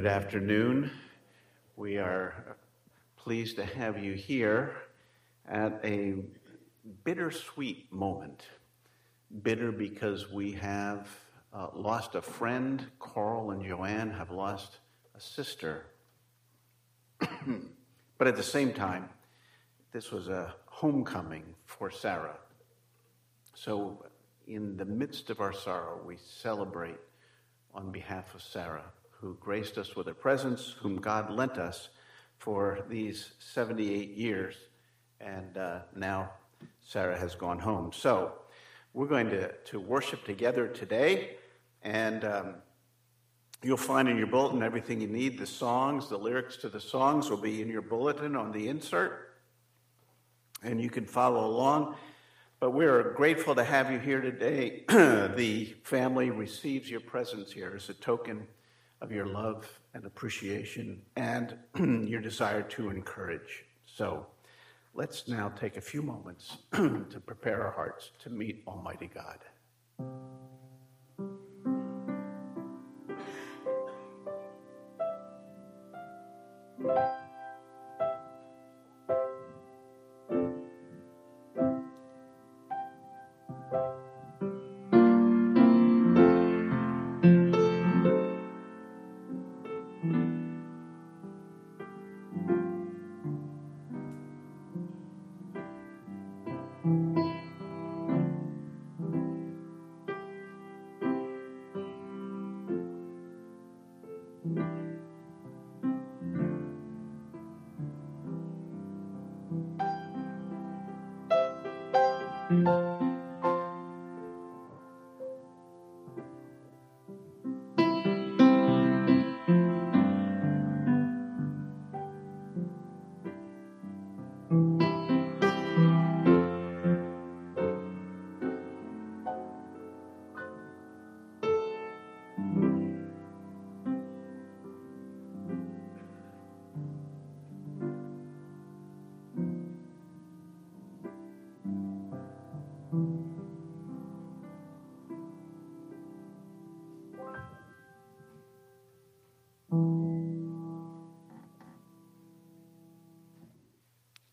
good 0.00 0.06
afternoon. 0.06 0.90
We 1.76 1.98
are 1.98 2.56
pleased 3.18 3.56
to 3.56 3.66
have 3.66 4.02
you 4.02 4.14
here 4.14 4.74
at 5.46 5.78
a 5.84 6.14
bittersweet 7.04 7.92
moment. 7.92 8.46
Bitter 9.42 9.70
because 9.70 10.32
we 10.32 10.52
have 10.52 11.06
uh, 11.52 11.66
lost 11.74 12.14
a 12.14 12.22
friend. 12.22 12.82
Carl 12.98 13.50
and 13.50 13.62
Joanne 13.62 14.10
have 14.10 14.30
lost 14.30 14.78
a 15.14 15.20
sister. 15.20 15.84
but 18.16 18.26
at 18.26 18.36
the 18.36 18.42
same 18.42 18.72
time, 18.72 19.06
this 19.92 20.10
was 20.10 20.28
a 20.28 20.54
homecoming 20.64 21.44
for 21.66 21.90
Sarah. 21.90 22.38
So, 23.52 24.06
in 24.46 24.78
the 24.78 24.86
midst 24.86 25.28
of 25.28 25.40
our 25.40 25.52
sorrow, 25.52 26.00
we 26.02 26.16
celebrate 26.16 26.96
on 27.74 27.92
behalf 27.92 28.34
of 28.34 28.40
Sarah, 28.40 28.90
who 29.20 29.36
graced 29.40 29.78
us 29.78 29.94
with 29.94 30.06
her 30.06 30.14
presence, 30.14 30.74
whom 30.80 30.96
God 30.96 31.30
lent 31.30 31.58
us 31.58 31.90
for 32.38 32.84
these 32.88 33.32
78 33.38 34.10
years. 34.10 34.56
And 35.20 35.56
uh, 35.56 35.80
now 35.94 36.30
Sarah 36.80 37.18
has 37.18 37.34
gone 37.34 37.58
home. 37.58 37.92
So, 37.92 38.32
we're 38.92 39.06
going 39.06 39.30
to, 39.30 39.52
to 39.52 39.80
worship 39.80 40.24
together 40.24 40.66
today. 40.66 41.36
And 41.82 42.24
um, 42.24 42.54
you'll 43.62 43.76
find 43.76 44.08
in 44.08 44.16
your 44.16 44.26
bulletin 44.26 44.62
everything 44.62 45.00
you 45.00 45.08
need. 45.08 45.38
The 45.38 45.46
songs, 45.46 46.08
the 46.08 46.18
lyrics 46.18 46.56
to 46.58 46.68
the 46.68 46.80
songs 46.80 47.30
will 47.30 47.36
be 47.36 47.62
in 47.62 47.68
your 47.68 47.82
bulletin 47.82 48.36
on 48.36 48.52
the 48.52 48.68
insert. 48.68 49.34
And 50.62 50.80
you 50.80 50.90
can 50.90 51.06
follow 51.06 51.46
along. 51.46 51.94
But 52.58 52.72
we're 52.72 53.14
grateful 53.14 53.54
to 53.54 53.64
have 53.64 53.90
you 53.90 53.98
here 53.98 54.20
today. 54.20 54.84
the 54.88 55.74
family 55.84 56.30
receives 56.30 56.90
your 56.90 57.00
presence 57.00 57.52
here 57.52 57.72
as 57.74 57.88
a 57.88 57.94
token 57.94 58.46
of 59.00 59.10
your 59.10 59.26
love 59.26 59.66
and 59.94 60.04
appreciation 60.04 61.02
and 61.16 61.56
your 62.08 62.20
desire 62.20 62.62
to 62.62 62.90
encourage. 62.90 63.64
So 63.86 64.26
let's 64.94 65.28
now 65.28 65.48
take 65.50 65.76
a 65.76 65.80
few 65.80 66.02
moments 66.02 66.58
to 66.72 67.22
prepare 67.24 67.64
our 67.64 67.72
hearts 67.72 68.10
to 68.20 68.30
meet 68.30 68.62
Almighty 68.66 69.10
God. 69.12 69.38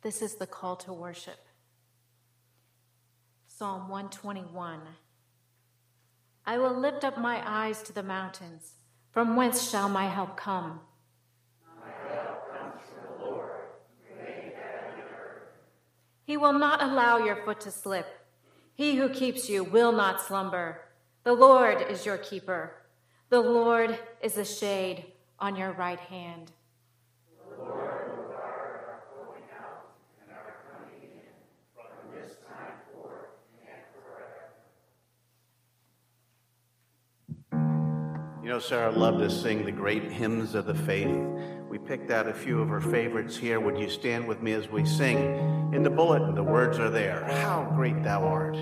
This 0.07 0.21
is 0.21 0.35
the 0.35 0.47
call 0.47 0.77
to 0.77 0.93
worship. 0.93 1.37
Psalm 3.45 3.89
121. 3.89 4.79
I 6.45 6.57
will 6.57 6.73
lift 6.73 7.03
up 7.03 7.17
my 7.17 7.43
eyes 7.45 7.81
to 7.83 7.91
the 7.91 8.03
mountains. 8.03 8.71
From 9.11 9.35
whence 9.35 9.69
shall 9.69 9.89
my 9.89 10.07
help 10.07 10.37
come? 10.37 10.79
My 11.81 11.91
help 12.15 12.57
comes 12.57 12.81
from 12.89 13.19
the 13.19 13.25
Lord. 13.25 13.51
He 16.23 16.37
will 16.37 16.53
not 16.53 16.81
allow 16.81 17.17
your 17.17 17.43
foot 17.43 17.59
to 17.59 17.71
slip. 17.71 18.07
He 18.75 18.95
who 18.95 19.09
keeps 19.09 19.49
you 19.49 19.65
will 19.65 19.91
not 19.91 20.21
slumber. 20.21 20.85
The 21.25 21.33
Lord 21.33 21.81
is 21.81 22.05
your 22.05 22.17
keeper. 22.17 22.77
The 23.27 23.41
Lord 23.41 23.99
is 24.21 24.37
a 24.37 24.45
shade 24.45 25.07
on 25.37 25.57
your 25.57 25.73
right 25.73 25.99
hand. 25.99 26.53
You 38.47 38.53
know, 38.53 38.59
Sarah 38.59 38.91
loved 38.91 39.19
to 39.19 39.29
sing 39.29 39.65
the 39.65 39.73
great 39.73 40.09
hymns 40.09 40.55
of 40.55 40.65
the 40.65 40.73
faith. 40.73 41.13
We 41.67 41.77
picked 41.77 42.11
out 42.11 42.29
a 42.29 42.33
few 42.33 42.61
of 42.61 42.69
her 42.69 42.79
favorites 42.79 43.35
here. 43.35 43.59
Would 43.59 43.77
you 43.77 43.89
stand 43.89 44.25
with 44.25 44.41
me 44.41 44.53
as 44.53 44.69
we 44.69 44.85
sing? 44.85 45.17
In 45.73 45.83
the 45.83 45.89
bulletin, 45.89 46.33
the 46.33 46.43
words 46.43 46.79
are 46.79 46.89
there. 46.89 47.25
How 47.25 47.69
great 47.75 48.01
thou 48.03 48.23
art. 48.23 48.55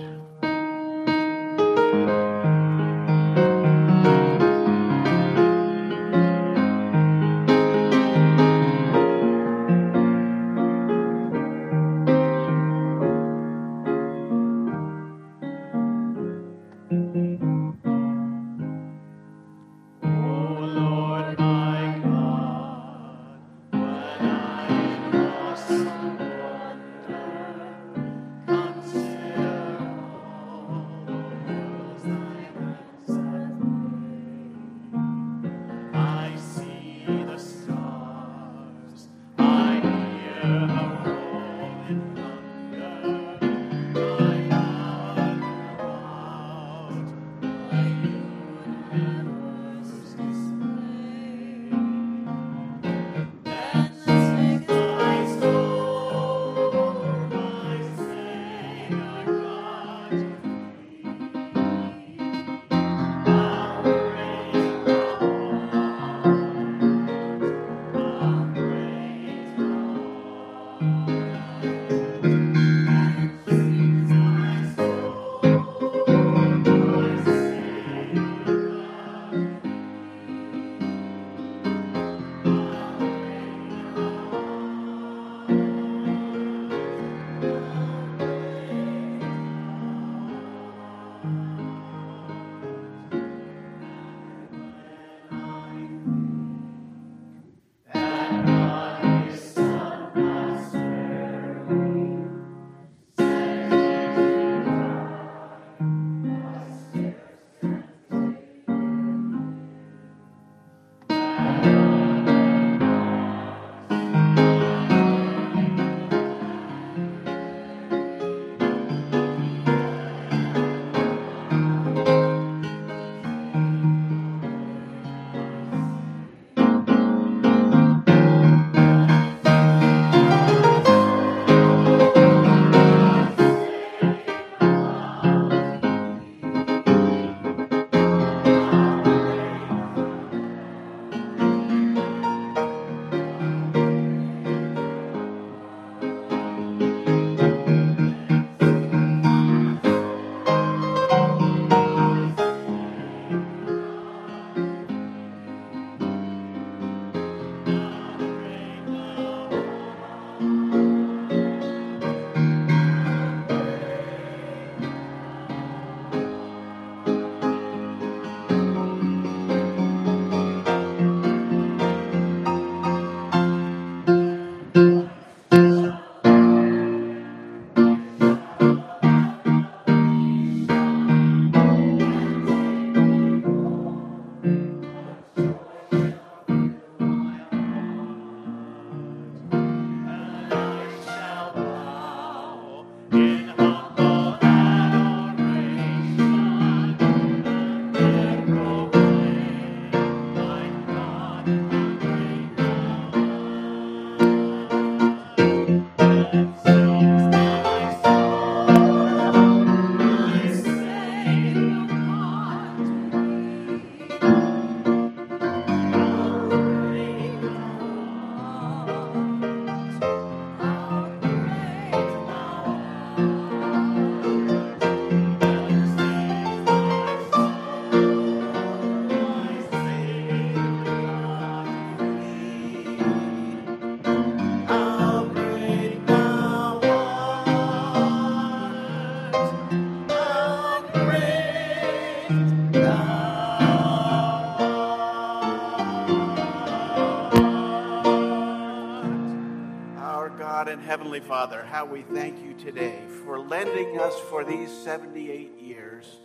Father, 251.46 251.64
how 251.64 251.86
we 251.86 252.02
thank 252.02 252.44
you 252.44 252.56
today 252.56 253.04
for 253.24 253.40
lending 253.40 254.00
us 254.00 254.20
for 254.32 254.44
these 254.44 254.72
78 254.84 255.62
years 255.62 256.18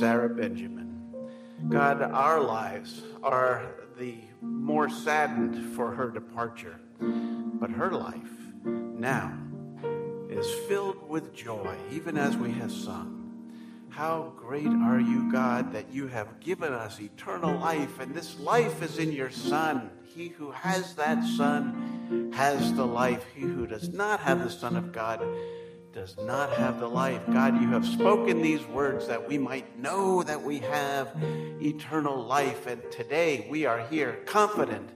Sarah 0.00 0.28
Benjamin. 0.28 1.04
God, 1.68 2.02
our 2.02 2.40
lives 2.40 3.02
are 3.22 3.70
the 3.96 4.16
more 4.40 4.90
saddened 4.90 5.76
for 5.76 5.92
her 5.92 6.10
departure, 6.10 6.80
but 6.98 7.70
her 7.70 7.92
life 7.92 8.32
now 8.64 9.38
is 10.28 10.50
filled 10.66 11.08
with 11.08 11.32
joy, 11.32 11.76
even 11.92 12.18
as 12.18 12.36
we 12.36 12.50
have 12.50 12.72
sung. 12.72 13.16
How 13.88 14.32
great 14.36 14.66
are 14.66 14.98
you, 14.98 15.30
God, 15.30 15.72
that 15.74 15.92
you 15.92 16.08
have 16.08 16.40
given 16.40 16.72
us 16.72 17.00
eternal 17.00 17.56
life, 17.56 18.00
and 18.00 18.12
this 18.12 18.36
life 18.40 18.82
is 18.82 18.98
in 18.98 19.12
your 19.12 19.30
Son. 19.30 19.92
He 20.16 20.28
who 20.28 20.50
has 20.50 20.94
that 20.94 21.22
Son 21.22 22.32
has 22.34 22.72
the 22.72 22.86
life. 22.86 23.22
He 23.34 23.42
who 23.42 23.66
does 23.66 23.90
not 23.90 24.20
have 24.20 24.42
the 24.42 24.48
Son 24.48 24.74
of 24.74 24.90
God 24.90 25.22
does 25.92 26.16
not 26.16 26.50
have 26.54 26.80
the 26.80 26.88
life. 26.88 27.20
God, 27.30 27.60
you 27.60 27.68
have 27.68 27.84
spoken 27.84 28.40
these 28.40 28.64
words 28.64 29.08
that 29.08 29.28
we 29.28 29.36
might 29.36 29.78
know 29.78 30.22
that 30.22 30.42
we 30.42 30.60
have 30.60 31.14
eternal 31.60 32.24
life. 32.24 32.66
And 32.66 32.80
today 32.90 33.46
we 33.50 33.66
are 33.66 33.86
here 33.88 34.22
confident 34.24 34.88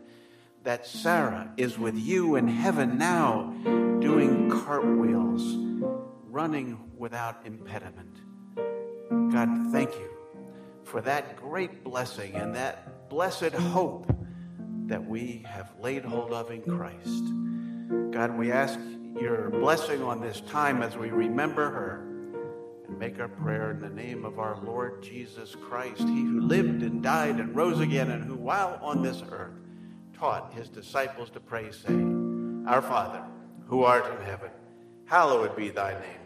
that 0.63 0.87
Sarah 0.87 1.53
is 1.59 1.79
with 1.79 1.99
you 1.99 2.37
in 2.37 2.49
heaven 2.49 2.97
now, 2.97 3.55
doing 4.01 4.49
cartwheels, 4.49 5.55
running 6.31 6.81
without 6.97 7.45
impediment. 7.45 8.21
God, 9.31 9.71
thank 9.71 9.91
you 9.97 10.09
for 10.85 11.03
that 11.03 11.37
great 11.37 11.85
blessing 11.85 12.37
and 12.37 12.55
that 12.55 13.11
blessed 13.11 13.53
hope 13.53 14.11
that 14.91 15.07
we 15.07 15.45
have 15.47 15.73
laid 15.81 16.05
hold 16.05 16.33
of 16.33 16.51
in 16.51 16.63
Christ. 16.63 17.25
God, 18.13 18.37
we 18.37 18.51
ask 18.51 18.77
your 19.21 19.49
blessing 19.49 20.03
on 20.03 20.21
this 20.21 20.41
time 20.43 20.83
as 20.83 20.97
we 20.97 21.11
remember 21.11 21.71
her 21.71 22.07
and 22.89 22.99
make 22.99 23.21
our 23.21 23.29
prayer 23.29 23.71
in 23.71 23.81
the 23.81 23.89
name 23.89 24.25
of 24.25 24.41
our 24.41 24.59
Lord 24.65 25.01
Jesus 25.01 25.55
Christ, 25.55 26.01
he 26.01 26.23
who 26.23 26.41
lived 26.41 26.83
and 26.83 27.01
died 27.05 27.37
and 27.37 27.55
rose 27.55 27.79
again, 27.79 28.11
and 28.11 28.25
who, 28.25 28.35
while 28.35 28.81
on 28.83 29.01
this 29.01 29.23
earth, 29.31 29.55
taught 30.19 30.53
his 30.55 30.69
disciples 30.69 31.31
to 31.31 31.41
pray, 31.41 31.71
saying, 31.71 32.65
Our 32.67 32.83
Father, 32.83 33.23
who 33.69 33.85
art 33.85 34.13
in 34.13 34.27
heaven, 34.27 34.51
hallowed 35.05 35.55
be 35.55 35.69
thy 35.69 35.93
name. 35.93 36.21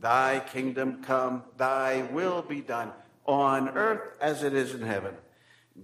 Thy 0.00 0.40
kingdom 0.40 1.02
come, 1.04 1.42
thy 1.58 2.08
will 2.12 2.40
be 2.40 2.62
done, 2.62 2.92
on 3.26 3.68
earth 3.68 4.16
as 4.22 4.42
it 4.42 4.54
is 4.54 4.74
in 4.74 4.80
heaven. 4.80 5.14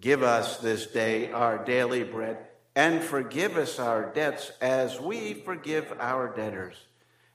Give 0.01 0.23
us 0.23 0.59
this 0.59 0.87
day 0.87 1.33
our 1.33 1.65
daily 1.65 2.05
bread 2.05 2.39
and 2.77 3.03
forgive 3.03 3.57
us 3.57 3.79
our 3.79 4.13
debts 4.13 4.53
as 4.61 5.01
we 5.01 5.33
forgive 5.33 5.93
our 5.99 6.29
debtors. 6.37 6.77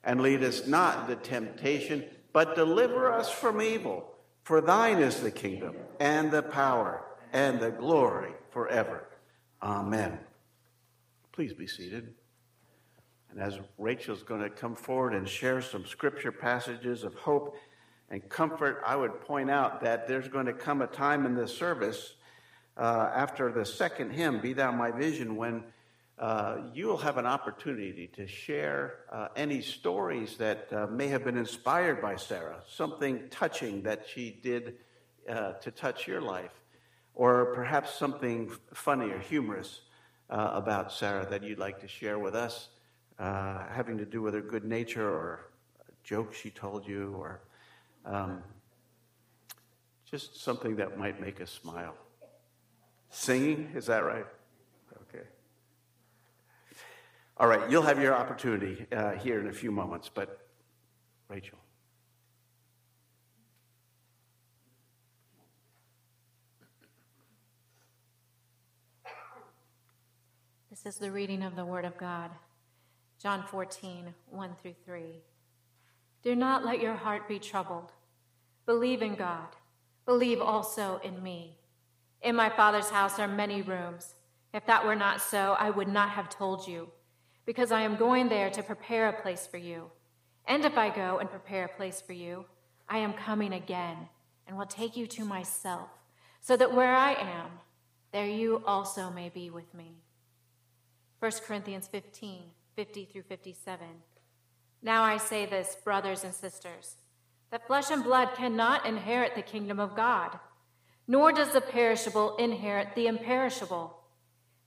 And 0.03 0.21
lead 0.21 0.43
us 0.43 0.67
not 0.67 1.09
into 1.09 1.21
temptation, 1.21 2.05
but 2.31 2.55
deliver 2.55 3.11
us 3.11 3.29
from 3.29 3.61
evil. 3.61 4.07
For 4.43 4.61
thine 4.61 4.99
is 4.99 5.19
the 5.19 5.31
kingdom, 5.31 5.75
and 5.99 6.31
the 6.31 6.43
power, 6.43 7.03
and 7.33 7.59
the 7.59 7.71
glory 7.71 8.33
forever. 8.51 9.07
Amen. 9.61 10.19
Please 11.31 11.53
be 11.53 11.67
seated. 11.67 12.13
And 13.31 13.39
as 13.39 13.59
Rachel's 13.77 14.23
going 14.23 14.41
to 14.41 14.49
come 14.49 14.75
forward 14.75 15.13
and 15.13 15.27
share 15.27 15.61
some 15.61 15.85
scripture 15.85 16.31
passages 16.31 17.03
of 17.03 17.15
hope 17.15 17.55
and 18.09 18.27
comfort, 18.29 18.83
I 18.85 18.95
would 18.95 19.21
point 19.21 19.49
out 19.49 19.81
that 19.81 20.07
there's 20.07 20.27
going 20.27 20.47
to 20.47 20.53
come 20.53 20.81
a 20.81 20.87
time 20.87 21.25
in 21.25 21.35
this 21.35 21.55
service 21.55 22.15
uh, 22.81 23.11
after 23.13 23.51
the 23.51 23.63
second 23.63 24.09
hymn, 24.09 24.41
Be 24.41 24.53
Thou 24.53 24.71
My 24.71 24.89
Vision, 24.89 25.35
when 25.35 25.63
uh, 26.17 26.57
you 26.73 26.87
will 26.87 26.97
have 26.97 27.17
an 27.17 27.27
opportunity 27.27 28.07
to 28.07 28.25
share 28.25 28.95
uh, 29.11 29.27
any 29.35 29.61
stories 29.61 30.35
that 30.37 30.67
uh, 30.73 30.87
may 30.87 31.07
have 31.07 31.23
been 31.23 31.37
inspired 31.37 32.01
by 32.01 32.15
Sarah, 32.15 32.59
something 32.67 33.21
touching 33.29 33.83
that 33.83 34.07
she 34.11 34.31
did 34.41 34.77
uh, 35.29 35.53
to 35.53 35.69
touch 35.69 36.07
your 36.07 36.21
life, 36.21 36.59
or 37.13 37.53
perhaps 37.53 37.93
something 37.93 38.51
funny 38.73 39.11
or 39.11 39.19
humorous 39.19 39.81
uh, 40.31 40.49
about 40.53 40.91
Sarah 40.91 41.27
that 41.29 41.43
you'd 41.43 41.59
like 41.59 41.81
to 41.81 41.87
share 41.87 42.17
with 42.17 42.33
us, 42.33 42.69
having 43.19 43.99
to 43.99 44.05
do 44.05 44.23
with 44.23 44.33
her 44.33 44.41
good 44.41 44.65
nature 44.65 45.07
or 45.07 45.51
a 45.87 45.91
joke 46.03 46.33
she 46.33 46.49
told 46.49 46.87
you, 46.87 47.13
or 47.15 47.41
um, 48.05 48.41
just 50.09 50.41
something 50.41 50.77
that 50.77 50.97
might 50.97 51.21
make 51.21 51.39
us 51.41 51.51
smile. 51.51 51.93
Singing, 53.11 53.69
is 53.75 53.85
that 53.87 54.05
right? 54.05 54.25
Okay. 55.09 55.25
All 57.37 57.47
right, 57.47 57.69
you'll 57.69 57.83
have 57.83 58.01
your 58.01 58.15
opportunity 58.15 58.87
uh, 58.91 59.11
here 59.11 59.39
in 59.39 59.47
a 59.47 59.53
few 59.53 59.69
moments, 59.69 60.09
but 60.11 60.47
Rachel. 61.27 61.57
This 70.69 70.85
is 70.85 70.95
the 70.95 71.11
reading 71.11 71.43
of 71.43 71.57
the 71.57 71.65
Word 71.65 71.83
of 71.83 71.97
God. 71.97 72.31
John 73.21 73.43
14, 73.43 74.15
1 74.29 74.55
through 74.61 74.75
3. 74.85 75.03
Do 76.23 76.35
not 76.35 76.65
let 76.65 76.79
your 76.79 76.95
heart 76.95 77.27
be 77.27 77.39
troubled. 77.39 77.91
Believe 78.65 79.01
in 79.01 79.15
God. 79.15 79.49
Believe 80.05 80.41
also 80.41 81.01
in 81.03 81.21
me. 81.21 81.57
In 82.21 82.35
my 82.35 82.49
Father's 82.49 82.89
house 82.89 83.17
are 83.19 83.27
many 83.27 83.61
rooms. 83.61 84.13
If 84.53 84.65
that 84.67 84.85
were 84.85 84.95
not 84.95 85.21
so, 85.21 85.55
I 85.59 85.69
would 85.69 85.87
not 85.87 86.09
have 86.11 86.29
told 86.29 86.67
you, 86.67 86.89
because 87.45 87.71
I 87.71 87.81
am 87.81 87.95
going 87.95 88.29
there 88.29 88.49
to 88.51 88.61
prepare 88.61 89.09
a 89.09 89.21
place 89.21 89.47
for 89.47 89.57
you. 89.57 89.89
And 90.45 90.63
if 90.63 90.77
I 90.77 90.89
go 90.89 91.17
and 91.19 91.29
prepare 91.29 91.65
a 91.65 91.77
place 91.77 92.01
for 92.01 92.13
you, 92.13 92.45
I 92.87 92.97
am 92.97 93.13
coming 93.13 93.53
again 93.53 93.97
and 94.45 94.57
will 94.57 94.65
take 94.65 94.95
you 94.95 95.07
to 95.07 95.25
myself, 95.25 95.89
so 96.41 96.57
that 96.57 96.75
where 96.75 96.93
I 96.93 97.13
am, 97.13 97.51
there 98.11 98.27
you 98.27 98.61
also 98.67 99.09
may 99.09 99.29
be 99.29 99.49
with 99.49 99.73
me. 99.73 99.95
1 101.19 101.31
Corinthians 101.45 101.87
15 101.87 102.43
50 102.75 103.05
through 103.05 103.23
57. 103.23 103.85
Now 104.81 105.03
I 105.03 105.17
say 105.17 105.45
this, 105.45 105.77
brothers 105.83 106.23
and 106.23 106.33
sisters, 106.33 106.95
that 107.51 107.67
flesh 107.67 107.91
and 107.91 108.03
blood 108.03 108.29
cannot 108.33 108.85
inherit 108.85 109.35
the 109.35 109.41
kingdom 109.41 109.79
of 109.79 109.95
God 109.95 110.39
nor 111.07 111.31
does 111.31 111.51
the 111.51 111.61
perishable 111.61 112.35
inherit 112.37 112.95
the 112.95 113.07
imperishable. 113.07 113.97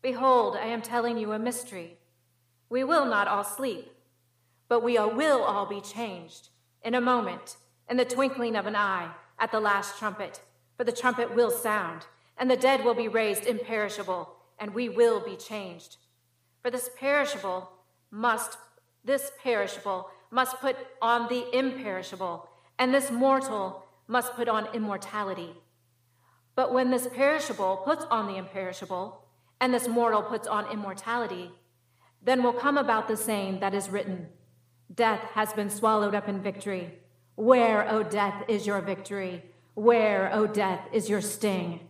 Behold, 0.03 0.57
I 0.57 0.67
am 0.67 0.83
telling 0.83 1.17
you 1.17 1.33
a 1.33 1.39
mystery. 1.39 1.97
We 2.69 2.85
will 2.85 3.07
not 3.07 3.29
all 3.29 3.45
sleep, 3.45 3.91
but 4.69 4.83
we 4.83 4.99
will 4.99 5.43
all 5.43 5.67
be 5.67 5.81
changed 5.81 6.49
in 6.83 6.95
a 6.95 7.01
moment, 7.01 7.57
in 7.89 7.97
the 7.97 8.05
twinkling 8.05 8.57
of 8.57 8.67
an 8.67 8.77
eye, 8.77 9.11
at 9.39 9.51
the 9.51 9.61
last 9.61 9.99
trumpet. 9.99 10.41
For 10.77 10.85
the 10.85 10.93
trumpet 10.93 11.35
will 11.35 11.51
sound, 11.51 12.07
and 12.37 12.51
the 12.51 12.57
dead 12.57 12.85
will 12.85 12.95
be 12.95 13.09
raised 13.09 13.47
imperishable, 13.47 14.29
and 14.59 14.75
we 14.75 14.89
will 14.89 15.21
be 15.25 15.37
changed. 15.37 15.97
For 16.63 16.71
this 16.71 16.91
perishable 16.99 17.71
must, 18.11 18.59
this 19.05 19.31
perishable 19.43 20.11
must 20.31 20.61
put 20.61 20.77
on 21.01 21.29
the 21.29 21.47
imperishable, 21.57 22.49
and 22.79 22.93
this 22.93 23.11
mortal 23.11 23.85
must 24.09 24.35
put 24.35 24.49
on 24.49 24.69
immortality. 24.75 25.55
But 26.55 26.73
when 26.73 26.91
this 26.91 27.09
perishable 27.13 27.79
puts 27.79 28.05
on 28.11 28.27
the 28.27 28.37
imperishable, 28.37 29.25
and 29.61 29.73
this 29.73 29.89
mortal 29.89 30.23
puts 30.23 30.47
on 30.47 30.71
immortality, 30.71 31.51
then 32.23 32.43
will 32.43 32.53
come 32.53 32.79
about 32.79 33.09
the 33.09 33.17
saying 33.17 33.61
that 33.61 33.75
is 33.75 33.89
written 33.89 34.29
Death 34.95 35.21
has 35.33 35.53
been 35.53 35.71
swallowed 35.71 36.15
up 36.15 36.29
in 36.29 36.43
victory. 36.43 36.99
Where, 37.37 37.91
O 37.91 38.03
death, 38.03 38.45
is 38.49 38.67
your 38.67 38.81
victory? 38.81 39.43
Where, 39.75 40.33
O 40.33 40.47
death, 40.47 40.87
is 40.93 41.09
your 41.09 41.21
sting? 41.21 41.89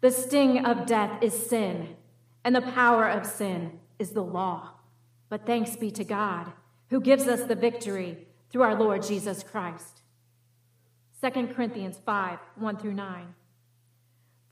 The 0.00 0.10
sting 0.10 0.66
of 0.66 0.84
death 0.84 1.22
is 1.22 1.46
sin, 1.46 1.96
and 2.44 2.54
the 2.54 2.60
power 2.60 3.08
of 3.08 3.24
sin 3.24 3.78
is 3.98 4.10
the 4.10 4.22
law. 4.22 4.72
But 5.30 5.46
thanks 5.46 5.76
be 5.76 5.90
to 5.92 6.04
God, 6.04 6.52
who 6.90 7.00
gives 7.00 7.26
us 7.26 7.44
the 7.44 7.54
victory 7.54 8.26
through 8.50 8.62
our 8.62 8.78
Lord 8.78 9.02
Jesus 9.02 9.42
Christ. 9.42 10.02
2 11.22 11.46
Corinthians 11.54 11.98
5 12.04 12.38
1 12.56 12.76
through 12.76 12.92
9. 12.94 13.34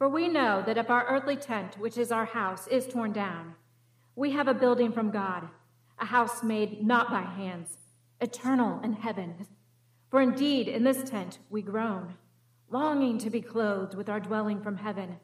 For 0.03 0.09
we 0.09 0.27
know 0.27 0.65
that 0.67 0.79
if 0.79 0.91
our 0.91 1.07
earthly 1.07 1.37
tent, 1.37 1.79
which 1.79 1.97
is 1.97 2.11
our 2.11 2.25
house, 2.25 2.67
is 2.67 2.89
torn 2.89 3.13
down, 3.13 3.55
we 4.17 4.33
have 4.33 4.49
a 4.49 4.53
building 4.53 4.91
from 4.91 5.13
God, 5.13 5.49
a 5.97 6.07
house 6.07 6.43
made 6.43 6.85
not 6.85 7.09
by 7.09 7.21
hands, 7.21 7.79
eternal 8.21 8.81
in 8.83 8.95
heaven. 8.95 9.47
For 10.11 10.21
indeed, 10.21 10.67
in 10.67 10.83
this 10.83 11.09
tent 11.09 11.39
we 11.51 11.63
groan, 11.63 12.15
longing 12.69 13.17
to 13.19 13.31
be 13.31 13.41
clothed 13.41 13.95
with 13.95 14.09
our 14.09 14.19
dwelling 14.19 14.61
from 14.61 14.79
heaven, 14.79 15.21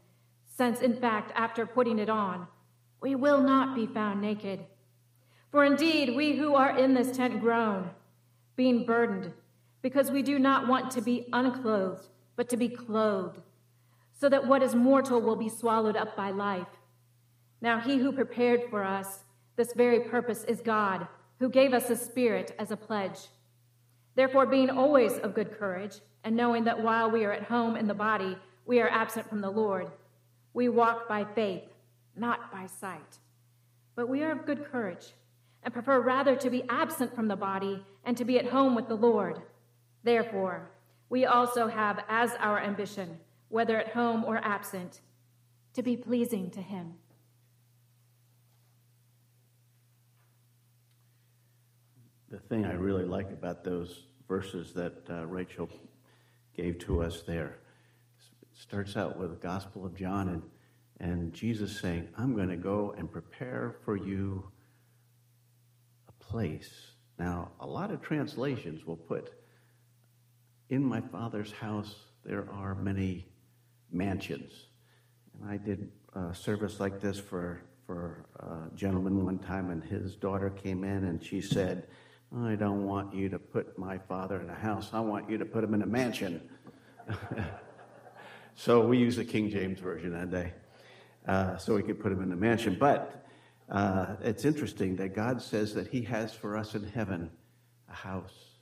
since, 0.47 0.81
in 0.81 0.95
fact, 0.95 1.33
after 1.35 1.67
putting 1.67 1.99
it 1.99 2.09
on, 2.09 2.47
we 3.01 3.17
will 3.17 3.41
not 3.41 3.75
be 3.75 3.85
found 3.85 4.21
naked. 4.21 4.61
For 5.51 5.65
indeed, 5.65 6.15
we 6.15 6.37
who 6.37 6.55
are 6.55 6.79
in 6.79 6.95
this 6.95 7.17
tent 7.17 7.41
groan, 7.41 7.91
being 8.55 8.87
burdened, 8.87 9.33
because 9.83 10.13
we 10.13 10.23
do 10.23 10.39
not 10.39 10.69
want 10.69 10.93
to 10.93 11.01
be 11.01 11.27
unclothed, 11.33 12.07
but 12.37 12.49
to 12.51 12.57
be 12.57 12.69
clothed 12.69 13.41
so 14.19 14.29
that 14.29 14.47
what 14.47 14.63
is 14.63 14.75
mortal 14.75 15.21
will 15.21 15.37
be 15.37 15.49
swallowed 15.49 15.97
up 15.97 16.17
by 16.17 16.31
life. 16.31 16.67
Now, 17.61 17.79
he 17.79 17.99
who 17.99 18.13
prepared 18.13 18.65
for 18.69 18.85
us 18.85 19.25
this 19.57 19.73
very 19.73 20.01
purpose 20.01 20.45
is 20.45 20.61
God, 20.61 21.07
who 21.39 21.49
gave 21.49 21.73
us 21.73 21.87
the 21.87 21.97
Spirit 21.97 22.55
as 22.59 22.71
a 22.71 22.77
pledge. 22.77 23.29
Therefore, 24.17 24.47
being 24.47 24.71
always 24.71 25.19
of 25.19 25.35
good 25.35 25.57
courage, 25.59 26.01
and 26.25 26.37
knowing 26.37 26.65
that 26.65 26.83
while 26.83 27.11
we 27.11 27.25
are 27.25 27.33
at 27.33 27.45
home 27.45 27.77
in 27.77 27.87
the 27.87 27.95
body, 27.95 28.37
we 28.67 28.81
are 28.81 28.89
absent 28.89 29.29
from 29.29 29.41
the 29.41 29.51
Lord, 29.51 29.91
we 30.53 30.69
walk 30.69 31.09
by 31.09 31.25
faith, 31.25 31.63
not 32.17 32.51
by 32.53 32.67
sight. 32.67 33.19
But 33.95 34.09
we 34.09 34.23
are 34.23 34.33
of 34.33 34.47
good 34.47 34.71
courage, 34.71 35.13
and 35.63 35.73
prefer 35.73 36.01
rather 36.01 36.35
to 36.37 36.51
be 36.51 36.65
absent 36.69 37.15
from 37.15 37.29
the 37.29 37.37
body 37.37 37.85
and 38.05 38.17
to 38.17 38.25
be 38.25 38.39
at 38.39 38.47
home 38.47 38.75
with 38.75 38.89
the 38.89 38.97
Lord. 38.97 39.41
Therefore, 40.03 40.71
we 41.09 41.25
also 41.25 41.69
have 41.69 42.05
as 42.09 42.33
our 42.41 42.59
ambition, 42.61 43.19
whether 43.49 43.79
at 43.79 43.89
home 43.89 44.25
or 44.25 44.39
absent, 44.39 45.01
to 45.75 45.83
be 45.83 45.97
pleasing 45.97 46.51
to 46.51 46.61
Him. 46.61 46.95
The 52.31 52.39
thing 52.39 52.67
I 52.67 52.75
really 52.75 53.05
like 53.05 53.31
about 53.31 53.65
those 53.65 54.05
verses 54.29 54.73
that 54.75 55.09
uh, 55.09 55.27
Rachel 55.27 55.69
gave 56.55 56.79
to 56.81 57.03
us 57.03 57.23
there 57.23 57.59
starts 58.53 58.97
out 58.97 59.17
with 59.17 59.31
the 59.31 59.37
Gospel 59.37 59.87
of 59.87 59.95
John 59.95 60.29
and, 60.29 60.43
and 61.01 61.33
Jesus 61.33 61.81
saying, 61.81 62.09
I'm 62.19 62.35
going 62.35 62.49
to 62.49 62.57
go 62.57 62.95
and 62.99 63.11
prepare 63.11 63.77
for 63.85 63.97
you 63.97 64.51
a 66.09 66.25
place. 66.25 66.71
Now, 67.19 67.53
a 67.61 67.67
lot 67.67 67.91
of 67.91 68.03
translations 68.03 68.85
will 68.85 68.97
put, 68.97 69.33
In 70.69 70.85
my 70.85 71.01
Father's 71.01 71.53
house 71.53 71.95
there 72.25 72.47
are 72.51 72.75
many 72.75 73.27
mansions. 73.91 74.67
And 75.35 75.51
I 75.51 75.57
did 75.57 75.91
a 76.15 76.35
service 76.35 76.81
like 76.81 77.01
this 77.01 77.19
for, 77.19 77.63
for 77.87 78.25
a 78.41 78.75
gentleman 78.77 79.25
one 79.25 79.39
time, 79.39 79.71
and 79.71 79.83
his 79.83 80.17
daughter 80.17 80.51
came 80.51 80.85
in 80.85 81.05
and 81.05 81.23
she 81.23 81.41
said, 81.41 81.87
I 82.37 82.57
don't 82.57 82.85
want 82.85 83.15
you 83.15 83.29
to 83.31 83.39
put 83.39 83.79
my 83.79 83.97
father 83.97 84.41
in 84.41 84.51
a 84.51 84.55
house. 84.55 84.91
I 84.93 85.01
want 85.01 85.31
you 85.31 85.39
to 85.39 85.45
put 85.45 85.65
him 85.65 85.73
in 85.75 85.83
a 85.83 85.87
mansion. 85.87 86.43
so 88.55 88.87
we 88.87 88.99
used 88.99 89.19
the 89.19 89.25
King 89.25 89.49
James 89.49 89.81
Version 89.81 90.13
that 90.13 90.31
day. 90.31 90.53
Uh, 91.27 91.57
so 91.57 91.75
we 91.75 91.83
could 91.83 92.01
put 92.01 92.13
him 92.13 92.23
in 92.23 92.33
a 92.33 92.37
mansion. 92.37 92.77
But 92.79 93.27
uh, 93.71 94.17
it's 94.23 94.45
interesting 94.45 94.97
that 94.97 95.15
God 95.15 95.43
says 95.43 95.75
that 95.75 95.89
He 95.89 96.03
has 96.03 96.33
for 96.33 96.57
us 96.57 96.75
in 96.75 96.85
heaven 96.85 97.31
a 97.91 97.95
house, 97.95 98.57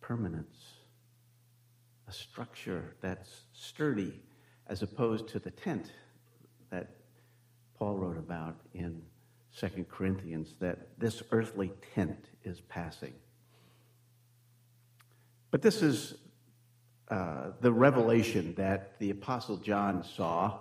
permanence, 0.00 0.56
structure 2.12 2.94
that's 3.00 3.42
sturdy, 3.52 4.20
as 4.66 4.82
opposed 4.82 5.28
to 5.28 5.38
the 5.38 5.50
tent 5.50 5.92
that 6.70 6.90
Paul 7.78 7.96
wrote 7.96 8.18
about 8.18 8.56
in 8.74 9.02
Second 9.50 9.88
Corinthians 9.88 10.54
that 10.60 10.98
this 10.98 11.22
earthly 11.30 11.72
tent 11.94 12.26
is 12.44 12.60
passing. 12.62 13.12
But 15.50 15.60
this 15.60 15.82
is 15.82 16.14
uh, 17.08 17.50
the 17.60 17.70
revelation 17.70 18.54
that 18.56 18.98
the 18.98 19.10
Apostle 19.10 19.58
John 19.58 20.02
saw 20.02 20.60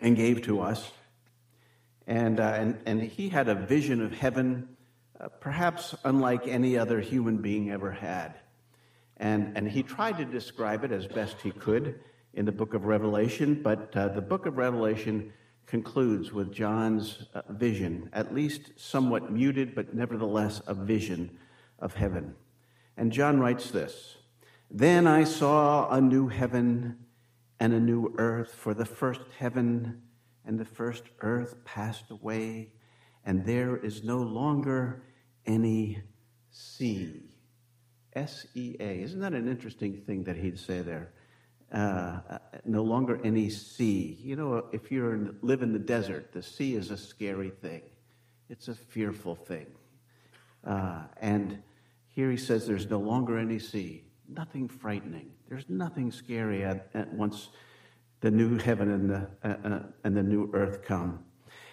and 0.00 0.16
gave 0.16 0.42
to 0.42 0.60
us. 0.60 0.90
And, 2.06 2.38
uh, 2.38 2.54
and, 2.56 2.78
and 2.86 3.02
he 3.02 3.28
had 3.28 3.48
a 3.48 3.54
vision 3.54 4.00
of 4.04 4.12
heaven, 4.12 4.68
uh, 5.20 5.28
perhaps 5.40 5.94
unlike 6.04 6.46
any 6.46 6.78
other 6.78 7.00
human 7.00 7.38
being 7.38 7.70
ever 7.70 7.90
had. 7.90 8.34
And, 9.18 9.56
and 9.56 9.68
he 9.68 9.82
tried 9.82 10.18
to 10.18 10.24
describe 10.24 10.84
it 10.84 10.92
as 10.92 11.06
best 11.06 11.40
he 11.40 11.50
could 11.50 12.00
in 12.34 12.44
the 12.44 12.52
book 12.52 12.74
of 12.74 12.86
Revelation, 12.86 13.60
but 13.62 13.94
uh, 13.96 14.08
the 14.08 14.22
book 14.22 14.46
of 14.46 14.56
Revelation 14.56 15.32
concludes 15.66 16.32
with 16.32 16.52
John's 16.52 17.26
uh, 17.34 17.42
vision, 17.50 18.08
at 18.12 18.34
least 18.34 18.72
somewhat 18.76 19.30
muted, 19.30 19.74
but 19.74 19.94
nevertheless 19.94 20.60
a 20.66 20.74
vision 20.74 21.38
of 21.78 21.94
heaven. 21.94 22.34
And 22.96 23.12
John 23.12 23.40
writes 23.40 23.70
this 23.70 24.16
Then 24.70 25.06
I 25.06 25.24
saw 25.24 25.90
a 25.90 26.00
new 26.00 26.28
heaven 26.28 26.98
and 27.60 27.72
a 27.72 27.80
new 27.80 28.14
earth, 28.18 28.54
for 28.54 28.74
the 28.74 28.84
first 28.84 29.20
heaven 29.38 30.02
and 30.44 30.58
the 30.58 30.64
first 30.64 31.04
earth 31.20 31.64
passed 31.64 32.10
away, 32.10 32.72
and 33.24 33.44
there 33.46 33.76
is 33.76 34.02
no 34.02 34.18
longer 34.18 35.04
any 35.46 36.02
sea. 36.50 37.31
S 38.14 38.46
E 38.54 38.76
A. 38.80 39.02
Isn't 39.02 39.20
that 39.20 39.32
an 39.32 39.48
interesting 39.48 40.02
thing 40.06 40.24
that 40.24 40.36
he'd 40.36 40.58
say 40.58 40.80
there? 40.80 41.12
Uh, 41.72 42.18
no 42.66 42.82
longer 42.82 43.18
any 43.24 43.48
sea. 43.48 44.18
You 44.22 44.36
know, 44.36 44.66
if 44.72 44.92
you 44.92 45.34
live 45.40 45.62
in 45.62 45.72
the 45.72 45.78
desert, 45.78 46.32
the 46.32 46.42
sea 46.42 46.74
is 46.74 46.90
a 46.90 46.96
scary 46.96 47.50
thing. 47.50 47.82
It's 48.50 48.68
a 48.68 48.74
fearful 48.74 49.34
thing. 49.34 49.66
Uh, 50.64 51.04
and 51.20 51.62
here 52.08 52.30
he 52.30 52.36
says 52.36 52.66
there's 52.66 52.90
no 52.90 52.98
longer 52.98 53.38
any 53.38 53.58
sea. 53.58 54.04
Nothing 54.28 54.68
frightening. 54.68 55.30
There's 55.48 55.64
nothing 55.68 56.12
scary 56.12 56.62
at, 56.62 56.88
at 56.92 57.12
once 57.14 57.48
the 58.20 58.30
new 58.30 58.58
heaven 58.58 58.90
and 58.90 59.10
the, 59.10 59.28
uh, 59.42 59.54
uh, 59.64 59.82
and 60.04 60.16
the 60.16 60.22
new 60.22 60.50
earth 60.52 60.82
come. 60.84 61.24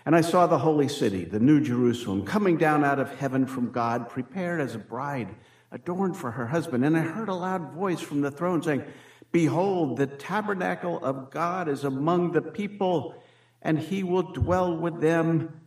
And 0.05 0.15
I 0.15 0.21
saw 0.21 0.47
the 0.47 0.57
holy 0.57 0.87
city, 0.87 1.25
the 1.25 1.39
new 1.39 1.61
Jerusalem, 1.61 2.25
coming 2.25 2.57
down 2.57 2.83
out 2.83 2.99
of 2.99 3.13
heaven 3.19 3.45
from 3.45 3.71
God, 3.71 4.09
prepared 4.09 4.61
as 4.61 4.75
a 4.75 4.79
bride, 4.79 5.35
adorned 5.71 6.17
for 6.17 6.31
her 6.31 6.47
husband. 6.47 6.83
And 6.83 6.97
I 6.97 7.01
heard 7.01 7.29
a 7.29 7.33
loud 7.33 7.73
voice 7.73 8.01
from 8.01 8.21
the 8.21 8.31
throne 8.31 8.61
saying, 8.61 8.83
Behold, 9.31 9.97
the 9.97 10.07
tabernacle 10.07 11.03
of 11.03 11.29
God 11.29 11.69
is 11.69 11.83
among 11.83 12.31
the 12.31 12.41
people, 12.41 13.15
and 13.61 13.77
he 13.77 14.03
will 14.03 14.23
dwell 14.23 14.75
with 14.75 14.99
them, 15.01 15.61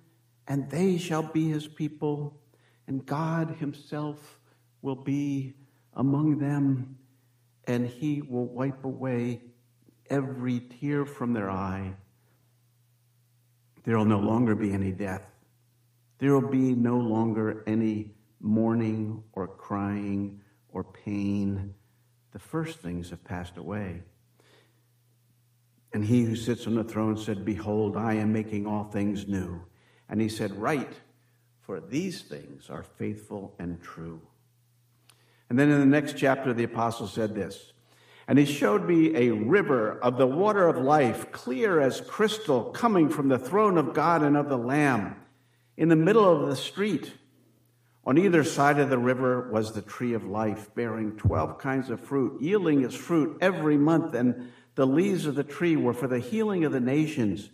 and 0.48 0.68
they 0.70 0.98
shall 0.98 1.22
be 1.22 1.48
his 1.48 1.68
people, 1.68 2.40
and 2.86 3.06
God 3.06 3.56
himself 3.60 4.40
will 4.80 4.96
be 4.96 5.54
among 5.94 6.38
them, 6.38 6.96
and 7.66 7.86
he 7.86 8.22
will 8.22 8.46
wipe 8.46 8.84
away 8.84 9.42
every 10.10 10.60
tear 10.60 11.06
from 11.06 11.32
their 11.32 11.50
eye. 11.50 11.94
There 13.84 13.96
will 13.96 14.04
no 14.04 14.18
longer 14.18 14.54
be 14.56 14.72
any 14.72 14.90
death. 14.90 15.22
There 16.18 16.32
will 16.32 16.50
be 16.50 16.74
no 16.74 16.98
longer 16.98 17.62
any 17.66 18.10
mourning 18.42 19.22
or 19.32 19.46
crying 19.48 20.40
or 20.68 20.84
pain 20.84 21.74
the 22.32 22.38
first 22.38 22.80
things 22.80 23.10
have 23.10 23.22
passed 23.24 23.56
away. 23.56 24.02
And 25.92 26.04
he 26.04 26.22
who 26.22 26.34
sits 26.34 26.66
on 26.66 26.74
the 26.74 26.84
throne 26.84 27.16
said, 27.16 27.44
Behold, 27.44 27.96
I 27.96 28.14
am 28.14 28.32
making 28.32 28.66
all 28.66 28.84
things 28.84 29.28
new. 29.28 29.62
And 30.08 30.20
he 30.20 30.28
said, 30.28 30.54
Write, 30.56 30.94
for 31.60 31.80
these 31.80 32.22
things 32.22 32.70
are 32.70 32.82
faithful 32.82 33.54
and 33.58 33.80
true. 33.82 34.22
And 35.50 35.58
then 35.58 35.70
in 35.70 35.80
the 35.80 35.86
next 35.86 36.16
chapter, 36.16 36.54
the 36.54 36.64
apostle 36.64 37.06
said 37.06 37.34
this 37.34 37.72
And 38.26 38.38
he 38.38 38.46
showed 38.46 38.88
me 38.88 39.14
a 39.14 39.30
river 39.30 39.98
of 40.00 40.16
the 40.16 40.26
water 40.26 40.66
of 40.66 40.78
life, 40.78 41.30
clear 41.30 41.78
as 41.78 42.00
crystal, 42.00 42.64
coming 42.64 43.10
from 43.10 43.28
the 43.28 43.38
throne 43.38 43.76
of 43.76 43.92
God 43.92 44.22
and 44.22 44.38
of 44.38 44.48
the 44.48 44.56
Lamb, 44.56 45.16
in 45.76 45.90
the 45.90 45.96
middle 45.96 46.24
of 46.24 46.48
the 46.48 46.56
street. 46.56 47.12
On 48.04 48.18
either 48.18 48.42
side 48.42 48.80
of 48.80 48.90
the 48.90 48.98
river 48.98 49.48
was 49.52 49.72
the 49.72 49.82
tree 49.82 50.12
of 50.12 50.24
life, 50.24 50.74
bearing 50.74 51.16
12 51.16 51.58
kinds 51.58 51.88
of 51.88 52.00
fruit, 52.00 52.42
yielding 52.42 52.84
its 52.84 52.96
fruit 52.96 53.38
every 53.40 53.76
month, 53.76 54.14
and 54.14 54.50
the 54.74 54.86
leaves 54.86 55.26
of 55.26 55.36
the 55.36 55.44
tree 55.44 55.76
were 55.76 55.92
for 55.92 56.08
the 56.08 56.18
healing 56.18 56.64
of 56.64 56.72
the 56.72 56.80
nations. 56.80 57.50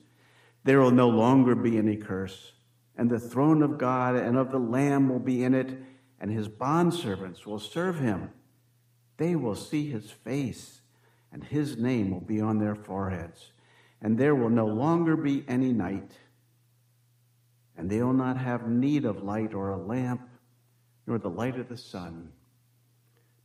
There 0.64 0.80
will 0.80 0.90
no 0.90 1.08
longer 1.08 1.54
be 1.54 1.76
any 1.76 1.96
curse, 1.96 2.52
and 2.96 3.10
the 3.10 3.20
throne 3.20 3.62
of 3.62 3.76
God 3.76 4.16
and 4.16 4.38
of 4.38 4.50
the 4.50 4.58
Lamb 4.58 5.10
will 5.10 5.18
be 5.18 5.44
in 5.44 5.54
it, 5.54 5.82
and 6.18 6.30
his 6.30 6.48
bondservants 6.48 7.44
will 7.44 7.58
serve 7.58 7.98
him. 7.98 8.30
They 9.18 9.36
will 9.36 9.54
see 9.54 9.90
his 9.90 10.10
face, 10.10 10.80
and 11.30 11.44
his 11.44 11.76
name 11.76 12.10
will 12.10 12.20
be 12.20 12.40
on 12.40 12.58
their 12.58 12.74
foreheads. 12.74 13.52
And 14.00 14.16
there 14.16 14.34
will 14.34 14.50
no 14.50 14.66
longer 14.66 15.14
be 15.16 15.44
any 15.46 15.72
night, 15.72 16.12
and 17.76 17.90
they 17.90 18.02
will 18.02 18.14
not 18.14 18.38
have 18.38 18.66
need 18.66 19.04
of 19.04 19.22
light 19.22 19.52
or 19.52 19.70
a 19.70 19.76
lamp 19.76 20.27
nor 21.08 21.18
the 21.18 21.30
light 21.30 21.58
of 21.58 21.70
the 21.70 21.76
sun, 21.76 22.28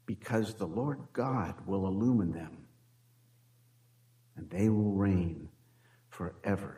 because 0.06 0.54
the 0.54 0.67
Lord 0.67 0.99
God 1.13 1.56
will 1.65 1.88
illumine 1.88 2.34
them, 2.34 2.58
and 4.36 4.49
they 4.49 4.67
will 4.67 4.91
reign 4.91 5.47
forever 6.10 6.76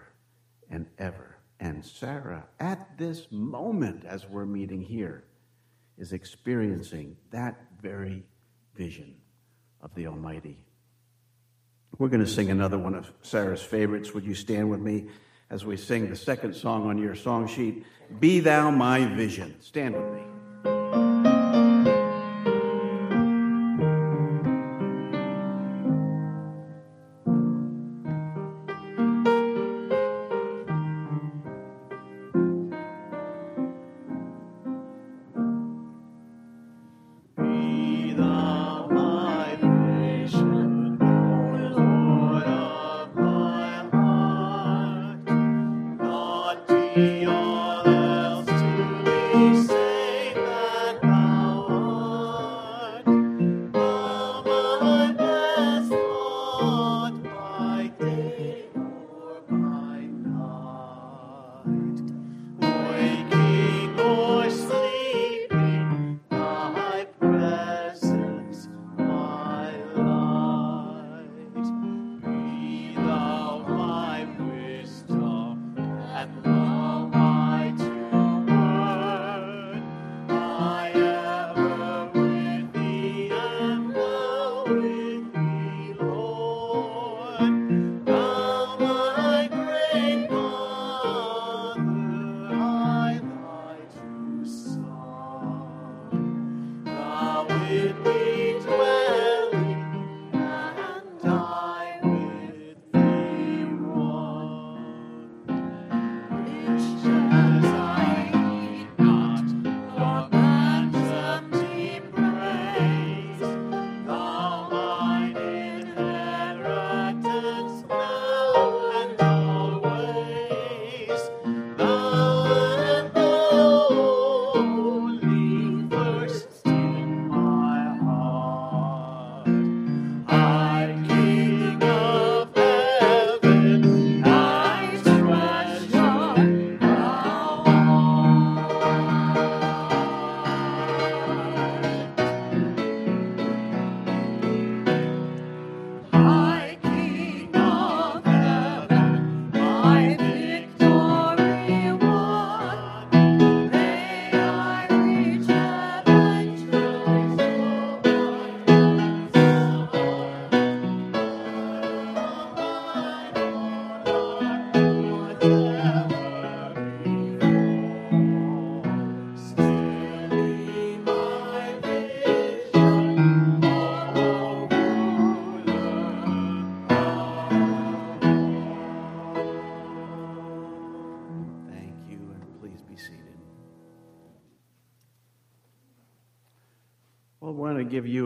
and 0.69 0.85
ever. 0.99 1.37
And 1.59 1.83
Sarah, 1.83 2.45
at 2.59 2.99
this 2.99 3.27
moment, 3.31 4.05
as 4.05 4.27
we're 4.27 4.45
meeting 4.45 4.79
here, 4.79 5.23
is 5.97 6.13
experiencing 6.13 7.17
that 7.31 7.59
very 7.81 8.23
vision 8.75 9.15
of 9.81 9.95
the 9.95 10.05
Almighty. 10.05 10.59
We're 11.97 12.09
going 12.09 12.23
to 12.23 12.27
sing 12.27 12.51
another 12.51 12.77
one 12.77 12.93
of 12.93 13.11
Sarah's 13.23 13.63
favorites. 13.63 14.13
Would 14.13 14.25
you 14.25 14.35
stand 14.35 14.69
with 14.69 14.81
me 14.81 15.07
as 15.49 15.65
we 15.65 15.77
sing 15.77 16.11
the 16.11 16.15
second 16.15 16.53
song 16.53 16.85
on 16.87 16.99
your 16.99 17.15
song 17.15 17.47
sheet? 17.47 17.85
Be 18.19 18.39
Thou 18.39 18.69
My 18.69 19.05
Vision. 19.15 19.55
Stand 19.61 19.95
with 19.95 20.13
me. 20.13 20.34
Give 20.95 21.25
you 21.25 21.34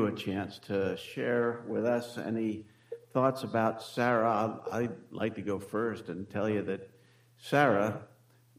a 0.10 0.16
chance 0.16 0.58
to 0.58 0.98
share 0.98 1.62
with 1.68 1.86
us 1.86 2.18
any 2.18 2.66
thoughts 3.14 3.44
about 3.44 3.84
Sarah. 3.84 4.60
I'd 4.72 4.96
like 5.12 5.36
to 5.36 5.44
go 5.44 5.60
first 5.60 6.10
and 6.10 6.28
tell 6.28 6.50
you 6.50 6.64
that 6.64 6.90
Sarah 7.38 8.02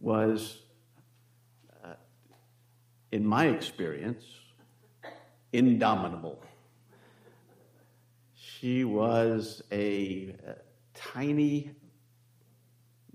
was, 0.00 0.62
uh, 1.84 1.94
in 3.10 3.26
my 3.26 3.48
experience, 3.48 4.24
indomitable. 5.52 6.40
She 8.34 8.84
was 8.84 9.60
a, 9.72 10.36
a 10.46 10.54
tiny, 10.94 11.72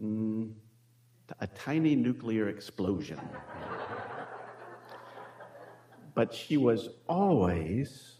mm, 0.01 0.51
a 1.39 1.47
tiny 1.47 1.95
nuclear 1.95 2.49
explosion 2.49 3.19
but 6.15 6.33
she 6.33 6.57
was 6.57 6.89
always 7.07 8.15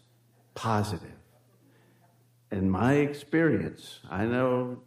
positive. 0.56 1.12
In 2.50 2.68
my 2.68 2.94
experience, 2.94 4.00
I 4.10 4.24
know 4.24 4.78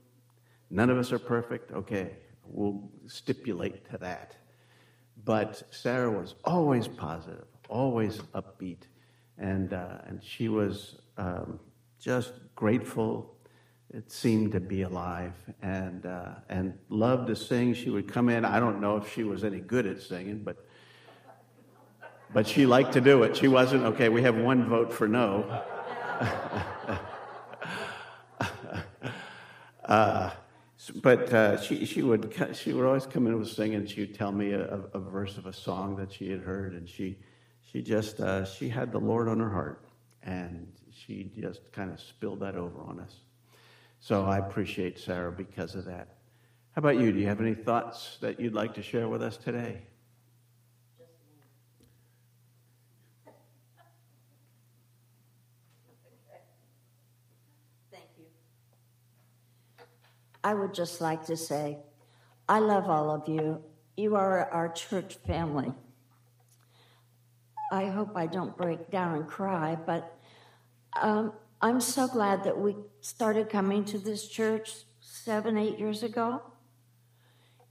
none 0.69 0.89
of 0.89 0.97
us 0.97 1.13
are 1.13 1.19
perfect. 1.19 1.71
Okay, 1.71 2.17
we'll 2.43 2.89
stipulate 3.07 3.89
to 3.91 3.97
that. 3.99 4.35
But 5.23 5.63
Sarah 5.69 6.11
was 6.11 6.35
always 6.43 6.87
positive, 6.87 7.45
always 7.69 8.17
upbeat, 8.33 8.83
and, 9.37 9.73
uh, 9.73 9.99
and 10.07 10.23
she 10.23 10.49
was 10.49 11.01
um, 11.17 11.59
just 11.99 12.33
grateful. 12.55 13.35
It 13.93 14.11
seemed 14.11 14.51
to 14.53 14.59
be 14.59 14.83
alive 14.83 15.33
and, 15.61 16.05
uh, 16.05 16.35
and 16.49 16.77
loved 16.89 17.27
to 17.27 17.35
sing. 17.35 17.73
She 17.73 17.89
would 17.89 18.11
come 18.11 18.29
in. 18.29 18.45
I 18.45 18.59
don't 18.59 18.79
know 18.81 18.97
if 18.97 19.13
she 19.13 19.23
was 19.23 19.43
any 19.43 19.59
good 19.59 19.85
at 19.85 20.01
singing, 20.01 20.43
but 20.43 20.65
but 22.33 22.47
she 22.47 22.65
liked 22.65 22.93
to 22.93 23.01
do 23.01 23.23
it. 23.23 23.35
She 23.35 23.47
wasn't, 23.47 23.83
okay, 23.85 24.09
we 24.09 24.21
have 24.21 24.35
one 24.37 24.67
vote 24.67 24.93
for 24.93 25.07
no. 25.07 25.45
uh, 29.85 30.29
but 31.01 31.33
uh, 31.33 31.61
she, 31.61 31.85
she, 31.85 32.01
would, 32.01 32.33
she 32.53 32.73
would 32.73 32.85
always 32.85 33.05
come 33.05 33.27
in 33.27 33.37
with 33.37 33.49
singing. 33.49 33.85
She 33.85 34.01
would 34.01 34.15
tell 34.15 34.31
me 34.31 34.51
a, 34.51 34.81
a, 34.93 34.99
verse 34.99 35.37
of 35.37 35.45
a 35.45 35.53
song 35.53 35.95
that 35.97 36.11
she 36.11 36.29
had 36.29 36.41
heard, 36.41 36.73
and 36.73 36.87
she, 36.87 37.17
she 37.61 37.81
just, 37.81 38.19
uh, 38.19 38.45
she 38.45 38.69
had 38.69 38.91
the 38.91 38.99
Lord 38.99 39.27
on 39.27 39.39
her 39.39 39.49
heart, 39.49 39.85
and 40.23 40.71
she 40.91 41.31
just 41.39 41.71
kind 41.71 41.91
of 41.91 41.99
spilled 41.99 42.41
that 42.41 42.55
over 42.55 42.81
on 42.81 42.99
us. 42.99 43.15
So 43.99 44.25
I 44.25 44.37
appreciate 44.37 44.99
Sarah 44.99 45.31
because 45.31 45.75
of 45.75 45.85
that. 45.85 46.15
How 46.71 46.79
about 46.79 46.97
you? 46.97 47.11
Do 47.11 47.19
you 47.19 47.27
have 47.27 47.41
any 47.41 47.55
thoughts 47.55 48.17
that 48.21 48.39
you'd 48.39 48.53
like 48.53 48.73
to 48.75 48.81
share 48.83 49.07
with 49.07 49.21
us 49.21 49.35
today? 49.35 49.81
I 60.43 60.53
would 60.53 60.73
just 60.73 61.01
like 61.01 61.25
to 61.25 61.37
say, 61.37 61.77
I 62.47 62.59
love 62.59 62.89
all 62.89 63.11
of 63.11 63.27
you. 63.27 63.61
You 63.97 64.15
are 64.15 64.49
our 64.51 64.69
church 64.69 65.15
family. 65.27 65.73
I 67.71 67.85
hope 67.85 68.15
I 68.15 68.25
don't 68.25 68.57
break 68.57 68.89
down 68.89 69.15
and 69.15 69.27
cry, 69.27 69.77
but 69.85 70.17
um, 70.99 71.33
I'm 71.61 71.81
so 71.81 72.07
glad 72.07 72.43
that 72.45 72.57
we 72.57 72.75
started 73.01 73.49
coming 73.49 73.85
to 73.85 73.99
this 73.99 74.27
church 74.27 74.71
seven, 75.01 75.57
eight 75.57 75.77
years 75.77 76.01
ago. 76.01 76.41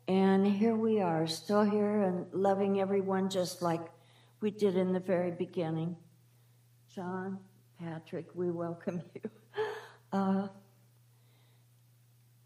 And 0.07 0.47
here 0.47 0.77
we 0.77 1.01
are, 1.01 1.27
still 1.27 1.63
here 1.63 2.03
and 2.03 2.27
loving 2.33 2.81
everyone 2.81 3.29
just 3.29 3.61
like 3.61 3.81
we 4.41 4.51
did 4.51 4.77
in 4.77 4.93
the 4.93 5.01
very 5.01 5.31
beginning. 5.31 5.97
John, 6.95 7.39
Patrick, 7.79 8.27
we 8.35 8.51
welcome 8.51 9.03
you. 9.15 9.23
Uh, 10.11 10.49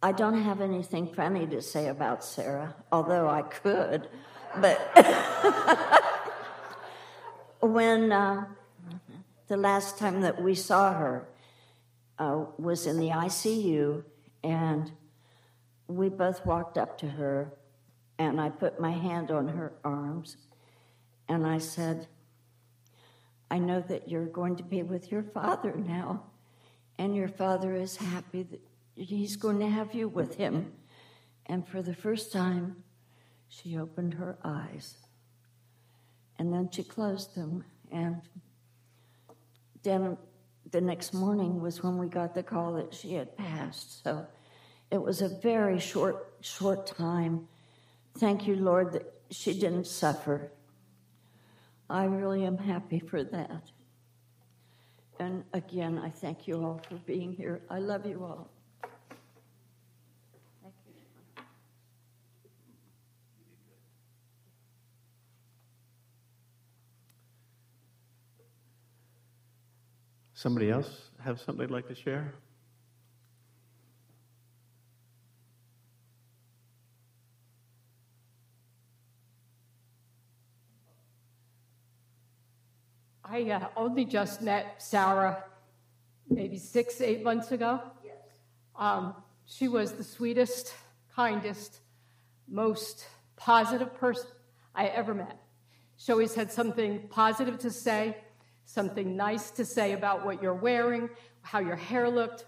I 0.05 0.11
don't 0.11 0.43
have 0.43 0.61
anything 0.61 1.07
funny 1.07 1.47
to 1.47 1.62
say 1.62 1.87
about 1.87 2.25
Sarah, 2.25 2.75
although 2.91 3.29
I 3.29 3.43
could. 3.43 4.09
But 4.61 4.81
when 7.61 8.11
uh, 8.11 8.47
the 9.47 9.57
last 9.57 9.99
time 9.99 10.23
that 10.23 10.43
we 10.43 10.57
saw 10.57 10.93
her 10.93 11.29
uh, 12.19 12.47
was 12.59 12.87
in 12.88 12.99
the 12.99 13.11
ICU, 13.11 14.03
and 14.43 14.91
we 15.87 16.09
both 16.09 16.45
walked 16.45 16.77
up 16.79 16.99
to 16.99 17.07
her, 17.09 17.53
and 18.19 18.41
I 18.41 18.49
put 18.51 18.81
my 18.81 18.91
hand 18.91 19.31
on 19.31 19.47
her 19.47 19.73
arms, 19.85 20.37
and 21.29 21.47
I 21.47 21.59
said, 21.59 22.09
I 23.53 23.61
know 23.61 23.81
that 23.83 24.09
you're 24.09 24.27
going 24.27 24.57
to 24.57 24.65
be 24.65 24.83
with 24.83 25.12
your 25.12 25.23
father 25.23 25.77
now, 25.77 26.25
and 26.99 27.15
your 27.15 27.29
father 27.29 27.73
is 27.77 27.97
happy 27.97 28.43
that 28.43 28.61
He's 28.95 29.37
going 29.37 29.59
to 29.61 29.69
have 29.69 29.95
you 29.95 30.09
with 30.09 30.37
him. 30.37 30.73
And 31.47 31.67
for 31.67 31.83
the 31.83 31.95
first 31.95 32.33
time, 32.33 32.85
she 33.49 33.77
opened 33.79 34.15
her 34.15 34.39
eyes. 34.45 34.97
And 36.39 36.53
then 36.53 36.71
she 36.71 36.83
closed 36.83 37.35
them. 37.35 37.65
And 37.91 38.23
then 39.83 40.17
the 40.71 40.81
next 40.81 41.13
morning 41.13 41.61
was 41.61 41.83
when 41.83 41.99
we 41.99 42.09
got 42.09 42.35
the 42.35 42.43
call 42.43 42.75
that 42.75 42.95
she 42.95 43.15
had 43.15 43.37
passed. 43.37 44.03
So 44.05 44.27
it 44.91 45.03
was 45.03 45.23
a 45.23 45.29
very 45.29 45.79
short, 45.81 46.35
short 46.41 46.87
time. 46.87 47.49
Thank 48.19 48.47
you, 48.47 48.57
Lord, 48.57 48.93
that 48.93 49.13
she 49.31 49.59
didn't 49.59 49.87
suffer. 49.87 50.53
I 51.89 52.05
really 52.05 52.45
am 52.45 52.59
happy 52.59 52.99
for 52.99 53.25
that. 53.25 53.71
And 55.19 55.45
again, 55.53 55.99
I 55.99 56.11
thank 56.11 56.47
you 56.47 56.63
all 56.63 56.81
for 56.89 56.97
being 57.07 57.33
here. 57.33 57.63
I 57.71 57.79
love 57.79 58.07
you 58.07 58.25
all. 58.25 58.52
Somebody 70.43 70.73
else 70.73 71.11
have 71.23 71.41
something 71.41 71.69
they'd 71.69 71.73
like 71.73 71.87
to 71.87 71.95
share? 71.95 72.35
I 83.25 83.51
uh, 83.53 83.69
only 83.77 84.05
just 84.05 84.43
met 84.43 84.83
Sarah 84.83 85.45
maybe 86.29 86.59
six, 86.59 87.01
eight 87.01 87.23
months 87.23 87.53
ago. 87.53 87.81
Yes. 88.05 88.17
Um, 88.75 89.15
she 89.47 89.69
was 89.69 89.93
the 89.93 90.03
sweetest, 90.03 90.75
kindest, 91.15 91.79
most 92.49 93.07
positive 93.37 93.95
person 93.95 94.27
I 94.75 94.87
ever 94.87 95.15
met. 95.15 95.41
She 95.99 96.11
always 96.11 96.35
had 96.35 96.51
something 96.51 97.07
positive 97.11 97.61
to 97.61 97.71
say, 97.71 98.17
something 98.73 99.17
nice 99.17 99.51
to 99.51 99.67
say 99.67 99.93
about 99.93 100.25
what 100.25 100.43
you're 100.43 100.55
wearing, 100.55 101.11
how 101.43 101.59
your 101.59 101.77
hair 101.77 102.09
looked. 102.09 102.47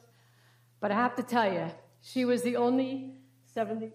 But 0.81 0.91
I 0.91 0.95
have 0.95 1.15
to 1.17 1.23
tell 1.23 1.53
you, 1.53 1.67
she 2.01 2.25
was 2.25 2.43
the 2.43 2.57
only 2.57 3.13
70 3.53 3.93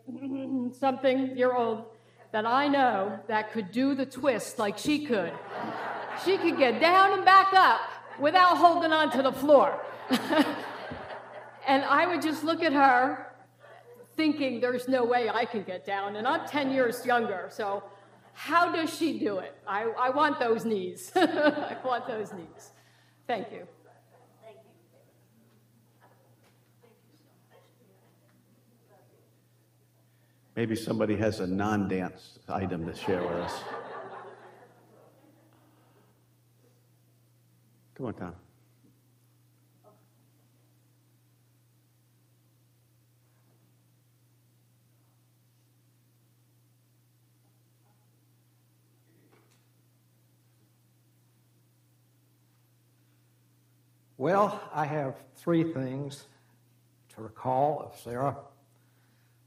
something 0.80 1.36
year 1.36 1.54
old 1.54 1.86
that 2.32 2.46
I 2.46 2.68
know 2.68 3.20
that 3.28 3.52
could 3.52 3.72
do 3.72 3.96
the 3.96 4.06
twist 4.06 4.60
like 4.60 4.78
she 4.78 5.06
could. 5.06 5.34
She 6.24 6.38
could 6.38 6.58
get 6.58 6.80
down 6.80 7.14
and 7.14 7.26
back 7.26 7.52
up 7.54 7.82
without 8.20 8.58
holding 8.58 8.92
on 8.92 9.10
to 9.12 9.24
the 9.24 9.32
floor. 9.32 9.80
and 11.68 11.84
I 11.84 12.06
would 12.06 12.22
just 12.22 12.44
look 12.44 12.62
at 12.62 12.74
her 12.74 13.26
thinking 14.16 14.60
there's 14.60 14.88
no 14.88 15.04
way 15.04 15.30
I 15.30 15.46
can 15.46 15.64
get 15.64 15.84
down. 15.84 16.16
And 16.16 16.28
I'm 16.28 16.48
10 16.48 16.72
years 16.72 17.06
younger, 17.06 17.48
so 17.50 17.84
how 18.40 18.72
does 18.72 18.98
she 18.98 19.20
do 19.20 19.40
it? 19.40 19.54
I, 19.68 19.84
I 20.00 20.12
want 20.12 20.40
those 20.40 20.64
knees. 20.64 21.12
I 21.16 21.76
want 21.84 22.08
those 22.08 22.32
knees. 22.32 22.72
Thank 23.28 23.52
you. 23.52 23.68
Thank 24.42 24.56
you. 24.56 24.72
Maybe 30.56 30.78
somebody 30.78 31.18
has 31.18 31.42
a 31.42 31.48
non 31.48 31.90
dance 31.90 32.40
item 32.48 32.86
to 32.86 32.96
share 32.96 33.22
with 33.22 33.34
us. 33.34 33.60
Come 37.96 38.06
on, 38.06 38.14
Tom. 38.14 38.36
Well, 54.20 54.62
I 54.74 54.86
have 54.86 55.16
three 55.38 55.64
things 55.64 56.26
to 57.16 57.22
recall 57.22 57.80
of 57.80 57.98
Sarah. 58.02 58.36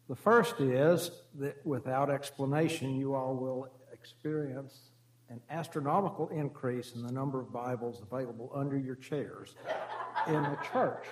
The 0.09 0.17
first 0.17 0.63
is 0.63 1.11
that 1.35 1.59
without 1.67 2.09
explanation, 2.09 2.97
you 2.97 3.13
all 3.13 3.35
will 3.35 3.69
experience 3.93 4.75
an 5.29 5.43
astronomical 5.51 6.29
increase 6.29 6.95
in 6.95 7.03
the 7.03 7.13
number 7.13 7.39
of 7.39 7.53
Bibles 7.53 8.01
available 8.01 8.51
under 8.55 8.79
your 8.79 8.95
chairs 8.95 9.55
in 10.27 10.43
the 10.43 10.59
church. 10.73 11.05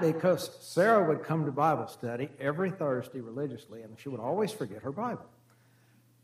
Because 0.00 0.48
Sarah 0.60 1.08
would 1.08 1.24
come 1.24 1.44
to 1.44 1.50
Bible 1.50 1.88
study 1.88 2.28
every 2.38 2.70
Thursday 2.70 3.18
religiously, 3.18 3.82
and 3.82 3.98
she 3.98 4.10
would 4.10 4.20
always 4.20 4.52
forget 4.52 4.82
her 4.82 4.92
Bible. 4.92 5.26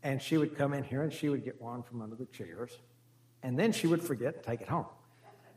And 0.01 0.21
she 0.21 0.37
would 0.37 0.57
come 0.57 0.73
in 0.73 0.85
here 0.85 1.01
and 1.01 1.11
she 1.11 1.27
would 1.27 1.43
get 1.43 1.61
one 1.61 1.83
from 1.83 2.01
under 2.01 2.15
the 2.15 2.27
chairs, 2.27 2.71
and 3.43 3.59
then 3.59 3.73
she 3.73 3.85
would 3.85 4.01
forget 4.01 4.35
and 4.35 4.43
take 4.45 4.61
it 4.61 4.69
home. 4.69 4.85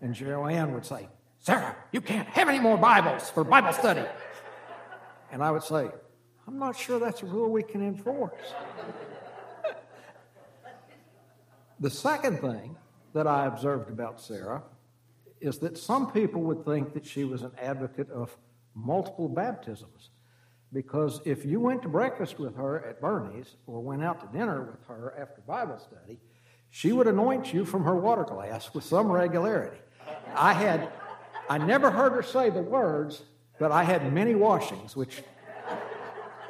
And 0.00 0.14
Joanne 0.14 0.72
would 0.74 0.86
say, 0.86 1.08
Sarah, 1.40 1.76
you 1.92 2.00
can't 2.00 2.28
have 2.28 2.48
any 2.48 2.58
more 2.58 2.76
Bibles 2.76 3.30
for 3.30 3.44
Bible 3.44 3.72
study. 3.72 4.04
And 5.30 5.42
I 5.42 5.50
would 5.50 5.62
say, 5.62 5.88
I'm 6.46 6.58
not 6.58 6.76
sure 6.76 6.98
that's 6.98 7.22
a 7.22 7.26
rule 7.26 7.50
we 7.50 7.62
can 7.62 7.82
enforce. 7.82 8.32
the 11.80 11.90
second 11.90 12.40
thing 12.40 12.76
that 13.12 13.26
I 13.26 13.46
observed 13.46 13.90
about 13.90 14.20
Sarah 14.20 14.62
is 15.40 15.58
that 15.58 15.78
some 15.78 16.10
people 16.10 16.42
would 16.42 16.64
think 16.64 16.94
that 16.94 17.06
she 17.06 17.24
was 17.24 17.42
an 17.42 17.52
advocate 17.60 18.10
of 18.10 18.36
multiple 18.74 19.28
baptisms. 19.28 20.10
Because 20.72 21.20
if 21.24 21.46
you 21.46 21.60
went 21.60 21.82
to 21.82 21.88
breakfast 21.88 22.38
with 22.38 22.56
her 22.56 22.84
at 22.84 23.00
Bernie's 23.00 23.56
or 23.66 23.80
went 23.80 24.02
out 24.02 24.20
to 24.20 24.38
dinner 24.38 24.62
with 24.62 24.86
her 24.86 25.14
after 25.18 25.40
Bible 25.40 25.78
study, 25.78 26.18
she 26.70 26.92
would 26.92 27.06
anoint 27.06 27.54
you 27.54 27.64
from 27.64 27.84
her 27.84 27.94
water 27.94 28.24
glass 28.24 28.74
with 28.74 28.84
some 28.84 29.10
regularity. 29.10 29.78
I 30.34 30.52
had, 30.52 30.90
I 31.48 31.58
never 31.58 31.90
heard 31.90 32.12
her 32.12 32.22
say 32.22 32.50
the 32.50 32.62
words, 32.62 33.22
but 33.58 33.72
I 33.72 33.84
had 33.84 34.12
many 34.12 34.34
washings, 34.34 34.94
which 34.96 35.22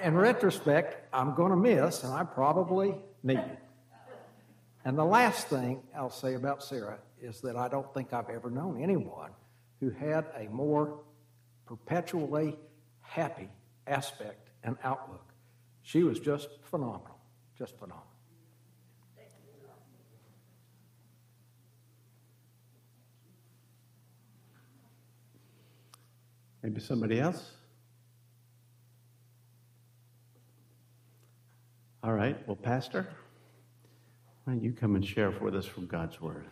in 0.02 0.14
retrospect, 0.14 1.08
I'm 1.12 1.34
going 1.34 1.50
to 1.50 1.56
miss, 1.56 2.04
and 2.04 2.12
I 2.12 2.24
probably 2.24 2.94
need. 3.22 3.58
And 4.84 4.96
the 4.96 5.04
last 5.04 5.48
thing 5.48 5.82
I'll 5.96 6.10
say 6.10 6.34
about 6.34 6.62
Sarah 6.62 6.98
is 7.20 7.40
that 7.40 7.56
I 7.56 7.68
don't 7.68 7.92
think 7.92 8.12
I've 8.12 8.30
ever 8.30 8.50
known 8.50 8.82
anyone 8.82 9.30
who 9.80 9.90
had 9.90 10.26
a 10.36 10.48
more 10.48 11.00
perpetually 11.66 12.56
happy 13.00 13.48
aspect 13.86 14.50
and 14.62 14.76
outlook. 14.84 15.24
She 15.82 16.02
was 16.02 16.20
just 16.20 16.48
phenomenal, 16.62 17.18
just 17.56 17.78
phenomenal. 17.78 18.07
Maybe 26.62 26.80
somebody 26.80 27.20
else? 27.20 27.52
All 32.02 32.12
right, 32.12 32.36
well, 32.46 32.56
Pastor, 32.56 33.06
why 34.44 34.54
don't 34.54 34.62
you 34.62 34.72
come 34.72 34.94
and 34.94 35.04
share 35.04 35.30
with 35.30 35.54
us 35.54 35.66
from 35.66 35.86
God's 35.86 36.20
Word? 36.20 36.46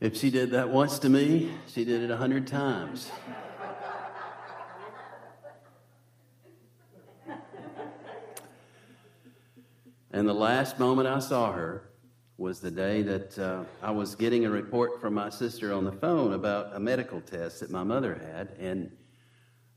If 0.00 0.16
she 0.16 0.30
did 0.30 0.52
that 0.52 0.68
once 0.68 1.00
to 1.00 1.08
me, 1.08 1.50
she 1.66 1.84
did 1.84 2.04
it 2.04 2.10
a 2.12 2.16
hundred 2.16 2.46
times. 2.46 3.10
and 10.12 10.28
the 10.28 10.32
last 10.32 10.78
moment 10.78 11.08
I 11.08 11.18
saw 11.18 11.50
her 11.50 11.90
was 12.36 12.60
the 12.60 12.70
day 12.70 13.02
that 13.02 13.36
uh, 13.40 13.64
I 13.82 13.90
was 13.90 14.14
getting 14.14 14.44
a 14.44 14.50
report 14.50 15.00
from 15.00 15.14
my 15.14 15.30
sister 15.30 15.74
on 15.74 15.84
the 15.84 15.90
phone 15.90 16.32
about 16.32 16.76
a 16.76 16.78
medical 16.78 17.20
test 17.20 17.58
that 17.58 17.72
my 17.72 17.82
mother 17.82 18.14
had. 18.14 18.50
And 18.60 18.92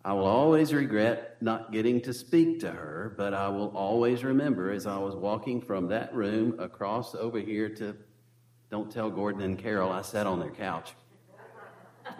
I 0.06 0.14
will 0.14 0.28
always 0.28 0.72
regret 0.72 1.42
not 1.42 1.72
getting 1.72 2.00
to 2.02 2.14
speak 2.14 2.60
to 2.60 2.70
her, 2.70 3.16
but 3.18 3.34
I 3.34 3.48
will 3.48 3.76
always 3.76 4.24
remember 4.24 4.70
as 4.72 4.86
I 4.86 5.00
was 5.00 5.16
walking 5.16 5.62
from 5.62 5.88
that 5.88 6.14
room 6.14 6.60
across 6.60 7.16
over 7.16 7.40
here 7.40 7.70
to 7.70 7.96
don't 8.72 8.90
tell 8.90 9.10
Gordon 9.10 9.42
and 9.42 9.60
Carol 9.60 9.92
I 9.92 10.02
sat 10.02 10.26
on 10.26 10.40
their 10.40 10.50
couch 10.50 10.94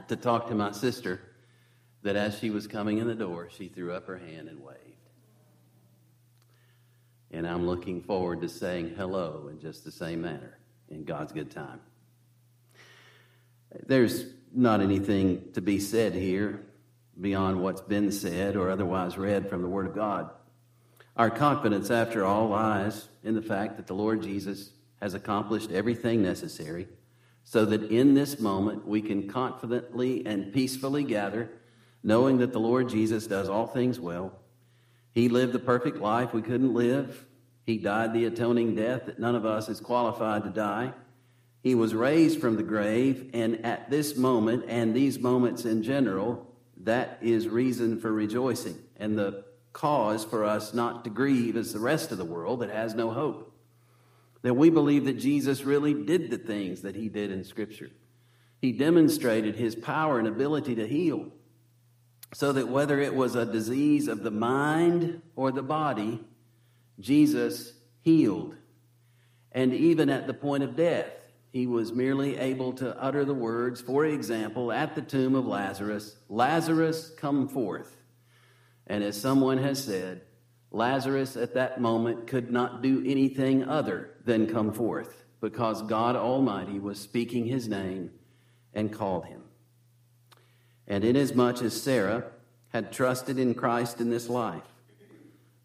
to 0.10 0.18
talk 0.18 0.50
to 0.50 0.56
my 0.56 0.74
sister 0.74 1.22
that 2.04 2.18
as 2.18 2.38
she 2.38 2.50
was 2.50 2.68
coming 2.68 2.98
in 2.98 3.08
the 3.08 3.16
door, 3.16 3.48
she 3.58 3.70
threw 3.70 3.94
up 3.94 4.06
her 4.08 4.18
hand 4.18 4.50
and 4.50 4.62
waved. 4.62 4.78
And 7.32 7.48
I'm 7.48 7.66
looking 7.66 8.02
forward 8.02 8.42
to 8.42 8.50
saying 8.50 8.96
hello 8.98 9.48
in 9.50 9.62
just 9.62 9.86
the 9.86 9.92
same 9.92 10.22
manner 10.22 10.58
in 10.90 11.06
God's 11.06 11.32
good 11.32 11.52
time. 11.52 11.80
There's 13.88 14.26
not 14.54 14.82
anything 14.82 15.54
to 15.54 15.62
be 15.62 15.80
said 15.80 16.14
here 16.14 16.62
beyond 17.20 17.62
what's 17.62 17.80
been 17.80 18.12
said 18.12 18.58
or 18.58 18.70
otherwise 18.70 19.18
read 19.18 19.50
from 19.50 19.62
the 19.62 19.70
Word 19.70 19.88
of 19.88 19.96
God. 19.96 20.30
Our 21.16 21.30
confidence, 21.30 21.90
after 21.90 22.26
all, 22.26 22.50
lies 22.50 23.08
in 23.24 23.36
the 23.36 23.42
fact 23.42 23.78
that 23.78 23.88
the 23.88 23.94
Lord 23.94 24.22
Jesus 24.22 24.72
has 25.02 25.14
accomplished 25.14 25.72
everything 25.72 26.22
necessary 26.22 26.88
so 27.44 27.66
that 27.66 27.84
in 27.92 28.14
this 28.14 28.40
moment 28.40 28.88
we 28.88 29.02
can 29.02 29.28
confidently 29.28 30.26
and 30.26 30.54
peacefully 30.54 31.04
gather, 31.04 31.50
knowing 32.04 32.38
that 32.38 32.54
the 32.54 32.60
Lord 32.60 32.90
Jesus 32.90 33.28
does 33.28 33.50
all 33.50 33.68
things 33.68 34.00
well. 34.00 34.40
He 35.14 35.28
lived 35.28 35.54
the 35.54 35.60
perfect 35.60 35.98
life 35.98 36.34
we 36.34 36.42
couldn't 36.42 36.74
live. 36.74 37.26
He 37.66 37.78
died 37.78 38.14
the 38.14 38.26
atoning 38.26 38.76
death 38.76 39.06
that 39.06 39.20
none 39.20 39.36
of 39.36 39.46
us 39.46 39.70
is 39.70 39.80
qualified 39.80 40.44
to 40.44 40.50
die. 40.50 40.94
He 41.62 41.76
was 41.76 41.94
raised 41.94 42.42
from 42.42 42.56
the 42.56 42.64
grave, 42.64 43.30
and 43.34 43.64
at 43.66 43.90
this 43.90 44.16
moment 44.16 44.66
and 44.68 44.96
these 44.96 45.20
moments 45.20 45.66
in 45.66 45.84
general, 45.84 46.48
that 46.78 47.20
is 47.22 47.48
reason 47.48 48.00
for 48.00 48.12
rejoicing 48.12 48.78
and 48.98 49.18
the 49.18 49.44
cause 49.74 50.26
for 50.26 50.44
us 50.44 50.74
not 50.74 51.04
to 51.04 51.10
grieve 51.10 51.56
as 51.56 51.74
the 51.74 51.80
rest 51.80 52.12
of 52.12 52.18
the 52.18 52.26
world 52.26 52.62
that 52.62 52.72
has 52.72 52.96
no 52.96 53.12
hope. 53.12 53.51
That 54.44 54.56
we 54.56 54.70
believe 54.70 55.06
that 55.06 55.20
Jesus 55.20 55.64
really 55.64 55.94
did 55.94 56.32
the 56.32 56.38
things 56.38 56.82
that 56.82 56.96
he 56.96 57.10
did 57.10 57.32
in 57.32 57.44
Scripture. 57.44 57.92
He 58.60 58.72
demonstrated 58.72 59.56
his 59.56 59.76
power 59.76 60.20
and 60.20 60.28
ability 60.28 60.76
to 60.76 60.88
heal, 60.88 61.32
so 62.34 62.52
that 62.54 62.68
whether 62.68 63.00
it 63.00 63.14
was 63.14 63.36
a 63.36 63.46
disease 63.46 64.08
of 64.08 64.24
the 64.24 64.32
mind 64.32 65.22
or 65.36 65.52
the 65.52 65.64
body, 65.64 66.24
Jesus 67.00 67.74
healed. 68.02 68.56
And 69.52 69.74
even 69.74 70.10
at 70.10 70.28
the 70.28 70.34
point 70.34 70.64
of 70.64 70.76
death, 70.76 71.12
he 71.52 71.68
was 71.68 71.92
merely 71.92 72.38
able 72.38 72.72
to 72.74 72.98
utter 73.02 73.26
the 73.26 73.34
words, 73.34 73.82
for 73.82 74.06
example, 74.06 74.72
at 74.72 74.96
the 74.96 75.02
tomb 75.02 75.36
of 75.36 75.46
Lazarus, 75.46 76.16
Lazarus, 76.30 77.12
come 77.18 77.50
forth. 77.50 77.98
And 78.88 79.04
as 79.04 79.20
someone 79.20 79.58
has 79.58 79.84
said, 79.84 80.22
Lazarus 80.72 81.36
at 81.36 81.54
that 81.56 81.82
moment 81.82 82.28
could 82.28 82.52
not 82.52 82.82
do 82.82 83.04
anything 83.06 83.64
other 83.64 84.12
than 84.24 84.48
come 84.48 84.72
forth 84.72 85.26
because 85.42 85.82
God 85.82 86.16
Almighty 86.16 86.80
was 86.80 87.00
speaking 87.00 87.46
his 87.46 87.68
name 87.68 88.12
and 88.74 88.92
called 88.92 89.26
him. 89.26 89.42
And 90.88 91.04
inasmuch 91.04 91.62
as 91.62 91.82
Sarah 91.82 92.26
had 92.70 92.94
trusted 92.94 93.38
in 93.38 93.54
Christ 93.54 94.00
in 94.00 94.10
this 94.10 94.30
life, 94.30 94.64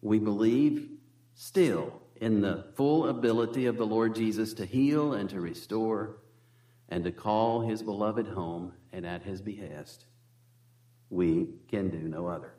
we 0.01 0.19
believe 0.19 0.89
still 1.35 2.01
in 2.19 2.41
the 2.41 2.65
full 2.75 3.07
ability 3.07 3.65
of 3.65 3.77
the 3.77 3.85
Lord 3.85 4.15
Jesus 4.15 4.53
to 4.55 4.65
heal 4.65 5.13
and 5.13 5.29
to 5.29 5.39
restore 5.39 6.17
and 6.89 7.03
to 7.03 7.11
call 7.11 7.61
his 7.61 7.81
beloved 7.81 8.27
home 8.27 8.73
and 8.91 9.05
at 9.05 9.23
his 9.23 9.41
behest. 9.41 10.05
We 11.09 11.47
can 11.69 11.89
do 11.89 11.99
no 11.99 12.27
other. 12.27 12.53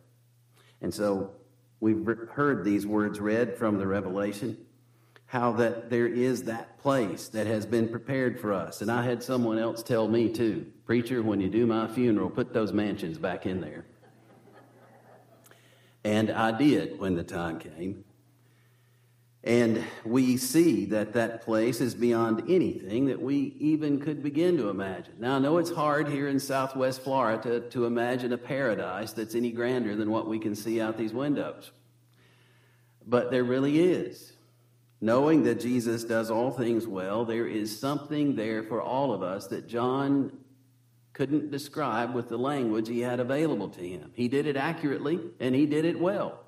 And 0.80 0.94
so 0.94 1.32
we've 1.80 2.06
heard 2.32 2.64
these 2.64 2.86
words 2.86 3.20
read 3.20 3.56
from 3.56 3.78
the 3.78 3.86
Revelation, 3.86 4.56
how 5.26 5.52
that 5.52 5.90
there 5.90 6.06
is 6.06 6.44
that 6.44 6.78
place 6.78 7.28
that 7.28 7.46
has 7.46 7.66
been 7.66 7.88
prepared 7.88 8.40
for 8.40 8.52
us. 8.52 8.80
And 8.80 8.90
I 8.90 9.02
had 9.02 9.22
someone 9.22 9.58
else 9.58 9.82
tell 9.82 10.08
me 10.08 10.32
too, 10.32 10.66
preacher, 10.86 11.22
when 11.22 11.40
you 11.40 11.48
do 11.48 11.66
my 11.66 11.86
funeral, 11.88 12.30
put 12.30 12.52
those 12.52 12.72
mansions 12.72 13.18
back 13.18 13.44
in 13.46 13.60
there. 13.60 13.84
And 16.04 16.30
I 16.30 16.56
did 16.56 16.98
when 16.98 17.14
the 17.14 17.24
time 17.24 17.58
came. 17.58 18.04
And 19.44 19.84
we 20.04 20.36
see 20.36 20.84
that 20.86 21.12
that 21.12 21.42
place 21.42 21.80
is 21.80 21.94
beyond 21.94 22.50
anything 22.50 23.06
that 23.06 23.20
we 23.20 23.54
even 23.60 24.00
could 24.00 24.22
begin 24.22 24.56
to 24.56 24.68
imagine. 24.68 25.14
Now, 25.20 25.36
I 25.36 25.38
know 25.38 25.58
it's 25.58 25.70
hard 25.70 26.08
here 26.08 26.28
in 26.28 26.40
southwest 26.40 27.02
Florida 27.02 27.42
to, 27.42 27.68
to 27.70 27.86
imagine 27.86 28.32
a 28.32 28.38
paradise 28.38 29.12
that's 29.12 29.36
any 29.36 29.52
grander 29.52 29.94
than 29.94 30.10
what 30.10 30.26
we 30.26 30.40
can 30.40 30.56
see 30.56 30.80
out 30.80 30.98
these 30.98 31.12
windows. 31.12 31.70
But 33.06 33.30
there 33.30 33.44
really 33.44 33.78
is. 33.78 34.32
Knowing 35.00 35.44
that 35.44 35.60
Jesus 35.60 36.02
does 36.02 36.30
all 36.30 36.50
things 36.50 36.86
well, 36.86 37.24
there 37.24 37.46
is 37.46 37.78
something 37.78 38.34
there 38.34 38.64
for 38.64 38.82
all 38.82 39.12
of 39.12 39.22
us 39.22 39.46
that 39.46 39.68
John 39.68 40.32
couldn't 41.12 41.52
describe 41.52 42.12
with 42.12 42.28
the 42.28 42.36
language 42.36 42.88
he 42.88 43.00
had 43.00 43.20
available 43.20 43.68
to 43.68 43.80
him. 43.80 44.10
He 44.14 44.26
did 44.26 44.46
it 44.46 44.56
accurately 44.56 45.20
and 45.38 45.54
he 45.54 45.66
did 45.66 45.84
it 45.84 45.98
well, 46.00 46.40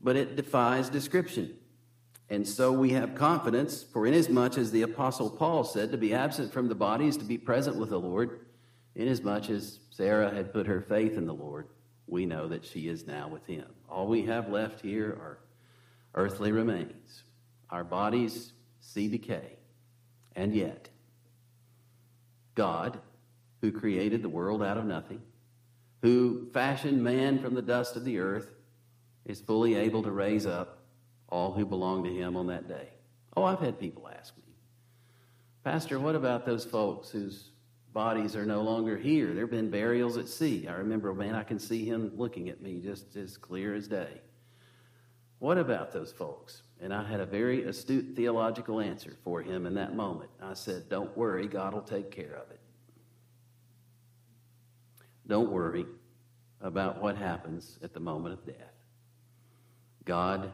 but 0.00 0.16
it 0.16 0.34
defies 0.34 0.88
description. 0.88 1.54
And 2.32 2.48
so 2.48 2.72
we 2.72 2.92
have 2.92 3.14
confidence, 3.14 3.82
for 3.82 4.06
inasmuch 4.06 4.56
as 4.56 4.70
the 4.70 4.80
Apostle 4.80 5.28
Paul 5.28 5.64
said, 5.64 5.92
to 5.92 5.98
be 5.98 6.14
absent 6.14 6.50
from 6.50 6.66
the 6.66 6.74
body 6.74 7.06
is 7.06 7.18
to 7.18 7.26
be 7.26 7.36
present 7.36 7.76
with 7.76 7.90
the 7.90 8.00
Lord, 8.00 8.46
inasmuch 8.94 9.50
as 9.50 9.80
Sarah 9.90 10.30
had 10.34 10.50
put 10.50 10.66
her 10.66 10.80
faith 10.80 11.18
in 11.18 11.26
the 11.26 11.34
Lord, 11.34 11.68
we 12.06 12.24
know 12.24 12.48
that 12.48 12.64
she 12.64 12.88
is 12.88 13.06
now 13.06 13.28
with 13.28 13.44
him. 13.44 13.66
All 13.86 14.06
we 14.06 14.24
have 14.24 14.48
left 14.48 14.80
here 14.80 15.10
are 15.10 15.40
earthly 16.14 16.52
remains. 16.52 17.24
Our 17.68 17.84
bodies 17.84 18.54
see 18.80 19.08
decay. 19.08 19.58
And 20.34 20.54
yet, 20.54 20.88
God, 22.54 22.98
who 23.60 23.70
created 23.72 24.22
the 24.22 24.30
world 24.30 24.62
out 24.62 24.78
of 24.78 24.86
nothing, 24.86 25.20
who 26.00 26.48
fashioned 26.54 27.04
man 27.04 27.40
from 27.40 27.52
the 27.52 27.60
dust 27.60 27.94
of 27.94 28.06
the 28.06 28.20
earth, 28.20 28.54
is 29.26 29.42
fully 29.42 29.74
able 29.74 30.02
to 30.02 30.10
raise 30.10 30.46
up 30.46 30.78
all 31.32 31.50
who 31.50 31.64
belong 31.64 32.04
to 32.04 32.10
him 32.12 32.36
on 32.36 32.46
that 32.48 32.68
day. 32.68 32.90
Oh, 33.34 33.42
I've 33.42 33.58
had 33.58 33.80
people 33.80 34.08
ask 34.14 34.36
me, 34.36 34.44
Pastor, 35.64 35.98
what 35.98 36.14
about 36.14 36.44
those 36.44 36.64
folks 36.66 37.08
whose 37.08 37.48
bodies 37.94 38.36
are 38.36 38.44
no 38.44 38.60
longer 38.60 38.98
here? 38.98 39.32
There 39.32 39.44
have 39.44 39.50
been 39.50 39.70
burials 39.70 40.18
at 40.18 40.28
sea. 40.28 40.68
I 40.68 40.74
remember, 40.74 41.14
man, 41.14 41.34
I 41.34 41.42
can 41.42 41.58
see 41.58 41.86
him 41.86 42.12
looking 42.16 42.50
at 42.50 42.60
me 42.60 42.80
just 42.80 43.16
as 43.16 43.38
clear 43.38 43.74
as 43.74 43.88
day. 43.88 44.20
What 45.38 45.56
about 45.56 45.90
those 45.90 46.12
folks? 46.12 46.62
And 46.82 46.92
I 46.92 47.02
had 47.02 47.20
a 47.20 47.26
very 47.26 47.64
astute 47.64 48.14
theological 48.14 48.80
answer 48.80 49.16
for 49.24 49.40
him 49.40 49.64
in 49.66 49.74
that 49.74 49.96
moment. 49.96 50.30
I 50.42 50.52
said, 50.52 50.90
Don't 50.90 51.16
worry, 51.16 51.48
God 51.48 51.72
will 51.72 51.80
take 51.80 52.10
care 52.10 52.34
of 52.34 52.50
it. 52.50 52.60
Don't 55.26 55.50
worry 55.50 55.86
about 56.60 57.00
what 57.00 57.16
happens 57.16 57.78
at 57.82 57.94
the 57.94 58.00
moment 58.00 58.34
of 58.34 58.44
death. 58.44 58.74
God 60.04 60.52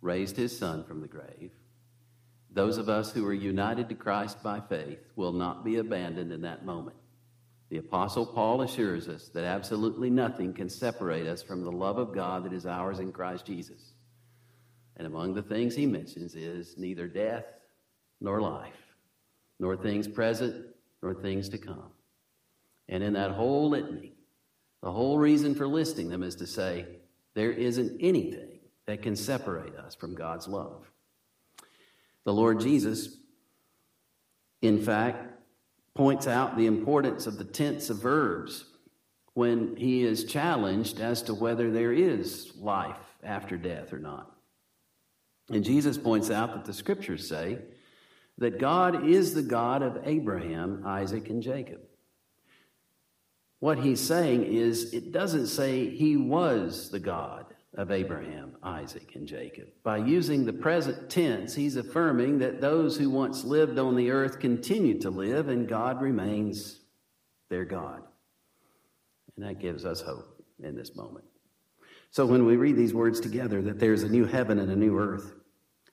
raised 0.00 0.36
his 0.36 0.56
son 0.56 0.84
from 0.84 1.00
the 1.00 1.08
grave. 1.08 1.50
Those 2.52 2.78
of 2.78 2.88
us 2.88 3.12
who 3.12 3.26
are 3.26 3.32
united 3.32 3.88
to 3.88 3.94
Christ 3.94 4.42
by 4.42 4.60
faith 4.60 4.98
will 5.14 5.32
not 5.32 5.64
be 5.64 5.76
abandoned 5.76 6.32
in 6.32 6.42
that 6.42 6.64
moment. 6.64 6.96
The 7.68 7.78
Apostle 7.78 8.26
Paul 8.26 8.62
assures 8.62 9.08
us 9.08 9.28
that 9.28 9.44
absolutely 9.44 10.10
nothing 10.10 10.52
can 10.52 10.68
separate 10.68 11.28
us 11.28 11.42
from 11.42 11.62
the 11.62 11.70
love 11.70 11.98
of 11.98 12.12
God 12.12 12.44
that 12.44 12.52
is 12.52 12.66
ours 12.66 12.98
in 12.98 13.12
Christ 13.12 13.46
Jesus. 13.46 13.92
And 14.96 15.06
among 15.06 15.34
the 15.34 15.42
things 15.42 15.76
he 15.76 15.86
mentions 15.86 16.34
is 16.34 16.76
neither 16.76 17.06
death 17.06 17.44
nor 18.20 18.40
life, 18.40 18.74
nor 19.60 19.76
things 19.76 20.08
present 20.08 20.66
nor 21.02 21.14
things 21.14 21.48
to 21.50 21.58
come. 21.58 21.92
And 22.88 23.04
in 23.04 23.12
that 23.12 23.30
whole 23.30 23.70
litany, 23.70 24.14
the 24.82 24.90
whole 24.90 25.18
reason 25.18 25.54
for 25.54 25.68
listing 25.68 26.08
them 26.08 26.24
is 26.24 26.34
to 26.36 26.46
say 26.46 26.86
there 27.34 27.52
isn't 27.52 27.98
anything 28.00 28.49
that 28.90 29.02
can 29.02 29.14
separate 29.14 29.76
us 29.76 29.94
from 29.94 30.16
God's 30.16 30.48
love. 30.48 30.90
The 32.24 32.32
Lord 32.32 32.58
Jesus, 32.58 33.16
in 34.62 34.82
fact, 34.82 35.32
points 35.94 36.26
out 36.26 36.56
the 36.56 36.66
importance 36.66 37.28
of 37.28 37.38
the 37.38 37.44
tense 37.44 37.88
of 37.88 38.02
verbs 38.02 38.64
when 39.34 39.76
he 39.76 40.02
is 40.02 40.24
challenged 40.24 40.98
as 41.00 41.22
to 41.22 41.34
whether 41.34 41.70
there 41.70 41.92
is 41.92 42.50
life 42.56 42.96
after 43.22 43.56
death 43.56 43.92
or 43.92 44.00
not. 44.00 44.32
And 45.50 45.64
Jesus 45.64 45.96
points 45.96 46.30
out 46.30 46.52
that 46.54 46.64
the 46.64 46.72
scriptures 46.72 47.28
say 47.28 47.58
that 48.38 48.58
God 48.58 49.06
is 49.06 49.34
the 49.34 49.42
God 49.42 49.82
of 49.82 50.02
Abraham, 50.04 50.82
Isaac, 50.84 51.30
and 51.30 51.42
Jacob. 51.42 51.80
What 53.60 53.78
he's 53.78 54.00
saying 54.00 54.44
is, 54.44 54.92
it 54.92 55.12
doesn't 55.12 55.46
say 55.46 55.90
he 55.90 56.16
was 56.16 56.90
the 56.90 56.98
God 56.98 57.49
of 57.76 57.90
Abraham, 57.90 58.56
Isaac, 58.62 59.14
and 59.14 59.26
Jacob. 59.26 59.68
By 59.82 59.98
using 59.98 60.44
the 60.44 60.52
present 60.52 61.08
tense, 61.08 61.54
he's 61.54 61.76
affirming 61.76 62.38
that 62.38 62.60
those 62.60 62.96
who 62.96 63.10
once 63.10 63.44
lived 63.44 63.78
on 63.78 63.94
the 63.94 64.10
earth 64.10 64.40
continue 64.40 64.98
to 65.00 65.10
live 65.10 65.48
and 65.48 65.68
God 65.68 66.02
remains 66.02 66.80
their 67.48 67.64
God. 67.64 68.02
And 69.36 69.46
that 69.46 69.60
gives 69.60 69.84
us 69.84 70.00
hope 70.00 70.42
in 70.62 70.74
this 70.74 70.96
moment. 70.96 71.24
So 72.10 72.26
when 72.26 72.44
we 72.44 72.56
read 72.56 72.76
these 72.76 72.92
words 72.92 73.20
together, 73.20 73.62
that 73.62 73.78
there's 73.78 74.02
a 74.02 74.08
new 74.08 74.24
heaven 74.24 74.58
and 74.58 74.70
a 74.70 74.76
new 74.76 74.98
earth, 74.98 75.32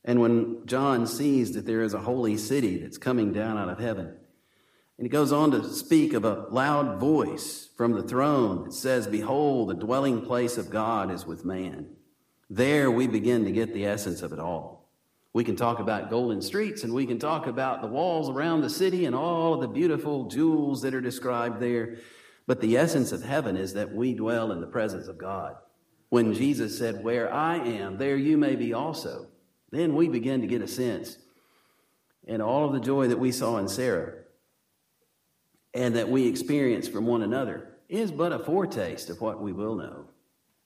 and 0.03 0.21
when 0.21 0.65
John 0.65 1.05
sees 1.05 1.51
that 1.53 1.65
there 1.65 1.83
is 1.83 1.93
a 1.93 1.99
holy 1.99 2.37
city 2.37 2.77
that's 2.77 2.97
coming 2.97 3.33
down 3.33 3.57
out 3.57 3.69
of 3.69 3.77
heaven, 3.77 4.15
and 4.97 5.05
he 5.05 5.09
goes 5.09 5.31
on 5.31 5.51
to 5.51 5.63
speak 5.69 6.13
of 6.13 6.25
a 6.25 6.47
loud 6.49 6.99
voice 6.99 7.69
from 7.77 7.91
the 7.91 8.01
throne 8.01 8.63
that 8.63 8.73
says, 8.73 9.05
Behold, 9.05 9.69
the 9.69 9.75
dwelling 9.75 10.21
place 10.21 10.57
of 10.57 10.71
God 10.71 11.11
is 11.11 11.25
with 11.25 11.45
man. 11.45 11.87
There 12.49 12.89
we 12.89 13.05
begin 13.05 13.45
to 13.45 13.51
get 13.51 13.73
the 13.73 13.85
essence 13.85 14.23
of 14.23 14.33
it 14.33 14.39
all. 14.39 14.89
We 15.33 15.43
can 15.43 15.55
talk 15.55 15.77
about 15.77 16.09
golden 16.09 16.41
streets 16.41 16.83
and 16.83 16.93
we 16.93 17.05
can 17.05 17.19
talk 17.19 17.45
about 17.45 17.81
the 17.81 17.87
walls 17.87 18.27
around 18.27 18.61
the 18.61 18.71
city 18.71 19.05
and 19.05 19.15
all 19.15 19.53
of 19.53 19.61
the 19.61 19.67
beautiful 19.67 20.25
jewels 20.25 20.81
that 20.81 20.95
are 20.95 21.01
described 21.01 21.59
there. 21.59 21.97
But 22.47 22.59
the 22.59 22.77
essence 22.77 23.11
of 23.11 23.21
heaven 23.21 23.55
is 23.55 23.73
that 23.73 23.93
we 23.93 24.13
dwell 24.13 24.51
in 24.51 24.61
the 24.61 24.67
presence 24.67 25.07
of 25.07 25.19
God. 25.19 25.57
When 26.09 26.33
Jesus 26.33 26.75
said, 26.75 27.03
Where 27.03 27.31
I 27.31 27.57
am, 27.57 27.99
there 27.99 28.17
you 28.17 28.35
may 28.35 28.55
be 28.55 28.73
also, 28.73 29.27
then 29.69 29.93
we 29.93 30.07
begin 30.07 30.41
to 30.41 30.47
get 30.47 30.63
a 30.63 30.67
sense. 30.67 31.17
And 32.27 32.41
all 32.41 32.65
of 32.65 32.73
the 32.73 32.79
joy 32.79 33.09
that 33.09 33.19
we 33.19 33.31
saw 33.31 33.57
in 33.57 33.67
Sarah 33.67 34.23
and 35.77 35.95
that 35.95 36.09
we 36.09 36.27
experience 36.27 36.87
from 36.87 37.05
one 37.05 37.21
another 37.21 37.67
is 37.87 38.11
but 38.11 38.33
a 38.33 38.39
foretaste 38.39 39.11
of 39.11 39.21
what 39.21 39.39
we 39.39 39.53
will 39.53 39.75
know 39.75 40.05